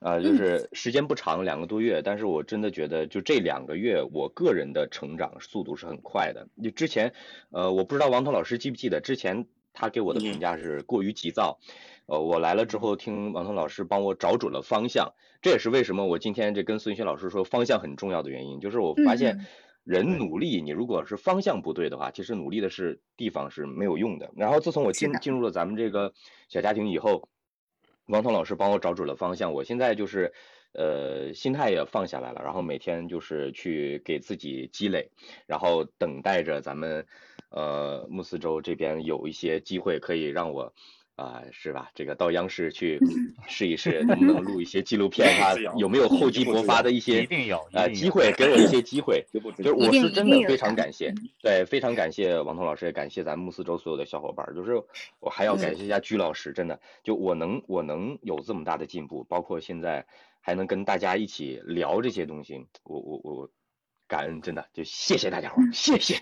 [0.00, 6.46] 啊，就是时间不长，两个多月，但是我真的觉得，就这两个月，我个人的成长速度是很快的。
[6.62, 7.14] 就之前，
[7.50, 11.58] 呃，我不知道王涛老师记不记得，之前他给我的评价是过于急躁。
[12.08, 15.12] 呃，我来了之后，听王彤老师帮我找准了方向，
[15.42, 18.60] 这也是为什么我今天这跟孙轩老师说方向很重要的原因。
[18.60, 19.46] 就是我发现，
[19.84, 24.30] 人努力，你如果是方向不对的话，其实努力的是地方是没有用的。
[24.36, 26.14] 然后自从我进进入了咱们这个
[26.48, 27.28] 小家庭以后，
[28.06, 30.32] 王彤老师帮我找准了方向，我现在就是
[30.72, 35.10] 呃心态也放下来了，然后每天就是去给自己积累，
[35.46, 37.06] 然后等待着咱们
[37.50, 40.72] 呃慕斯州这边有一些机会可以让我。
[41.18, 41.90] 啊，是吧？
[41.96, 43.00] 这个到央视去
[43.48, 45.52] 试一试，能不能录一些纪录片 啊？
[45.76, 47.26] 有没有厚积薄发的一些
[47.72, 48.32] 呃机会？
[48.38, 51.12] 给我一些机会，就是我是真的非常感谢，
[51.42, 54.46] 对，非常感谢王彤老师，也感谢咱慕斯州所有的小伙伴。
[54.54, 54.80] 就是
[55.18, 60.06] 我还要感谢一下鞠老师，真的，就我能我能有这么大的进步，包括现在
[60.40, 63.50] 还能跟大家一起聊这些东西，我我我
[64.06, 66.14] 感恩，真的就谢谢大家伙，谢谢。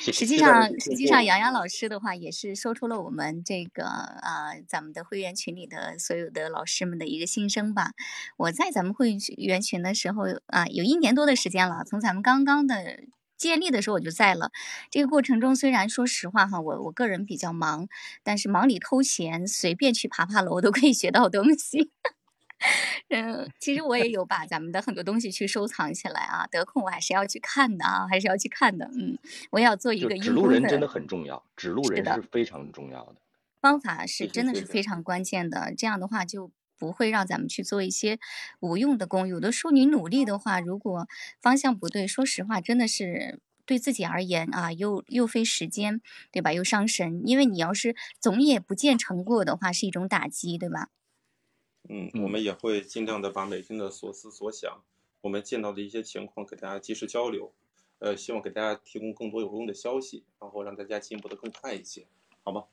[0.00, 7.92] 实际上，实际上，杨洋老师的话也是说出了我们这个啊，咱们的会员群里的所有的老师们的一个心声吧。
[8.36, 13.00] 我在咱们会员群的时候啊，有一年多的时间了，从咱们刚刚的
[13.36, 14.50] 建立的时候我就在了。
[14.90, 17.86] 这个过程中，虽然说实话哈，我我个人比较忙，
[18.22, 21.90] 但是忙里偷闲，随便去爬爬楼都可以学到东西。
[23.08, 28.90] 嗯，其实我也有把咱们的很多东西去收藏起来啊，得空我还是要去看的啊，还是要去看的。
[28.94, 29.18] 嗯，
[29.50, 33.16] 我也要做一个指路人真的很重要，指路人是非常重要的。
[33.60, 38.18] 方法是真的是非常关键的，这样的话就不会让咱们去做一些
[38.60, 39.28] 无用的功。
[39.28, 41.06] 有的时候你努力的话，如果
[41.42, 46.00] 方向不对，说实话真的是对自己而言啊，又又费时间，
[46.32, 46.52] 对吧？
[46.52, 50.88] 又伤神，因为你要是总也不见成果的话，是一种打击，对吧？
[51.92, 54.80] 嗯，我们也会尽量的把每天的所思所想，
[55.22, 57.52] 我们见到的一些情况，给大家及时交流，
[57.98, 62.06] 呃，希望给大家提供更多有用的消息，然后让大家进步的更快一些，
[62.44, 62.66] 好吗？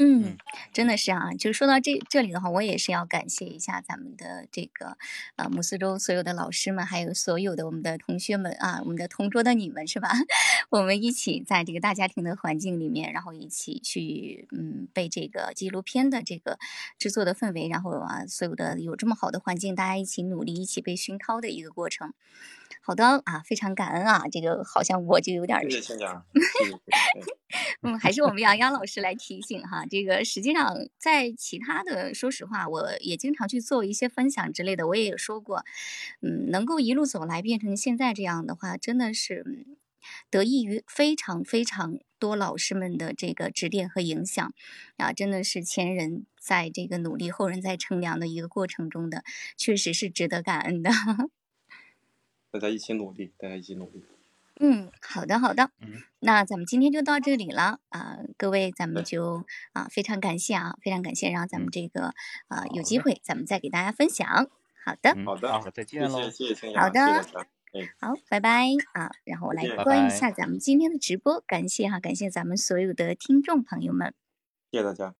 [0.00, 0.36] 嗯，
[0.72, 4.96] 真的是啊，就是说到这这里的话，我也是要感谢一下咱们的这个
[5.34, 10.10] 呃母四州所有的老师们，还有所有的我们的同学们啊，我们的同桌的你们是吧？
[10.70, 16.58] 我们一起在这个大家庭的环境里面，然后一起去嗯被这个纪录片的这个
[16.96, 22.14] 制作的氛围，然后啊所有的有这么好的环境，大家一起努力，一起被熏陶的一个过程。
[22.88, 26.24] 好的啊，非常感恩啊，这个好像我就有点谢谢青霞。
[27.82, 29.84] 嗯，还是我们杨洋老师来提醒哈。
[29.84, 34.88] 这个实际上在其他的，说实话，我也经常去做一些分享之类的。
[34.88, 35.66] 我也有说过，
[36.22, 39.66] 嗯，能够一路走来变成现在这样的话，真的是
[40.30, 44.50] 得益于非常非常多老师们的这个指点和影响
[44.96, 49.24] 啊，真的是前人在这个努力，后人在乘凉的一个过程中的，
[49.58, 50.90] 确实是值得感恩的。
[52.58, 54.04] 大家一起努力，大家一起努力。
[54.60, 55.70] 嗯，好的，好的。
[55.80, 62.12] 嗯，那咱们今天就到这里了啊，各位，咱们就啊，非常感谢啊，非常感谢，然后咱们这个
[62.48, 64.26] 啊，有机会咱们再给大家分享。
[64.84, 67.00] 好的，好的，再见喽，谢谢好的，
[67.72, 69.12] 嗯，好，拜拜啊。
[69.24, 74.12] 然后我来关一下咱们今天的直播，感谢哈，感谢咱们所有的听众朋友们，
[74.72, 75.14] 谢谢大家。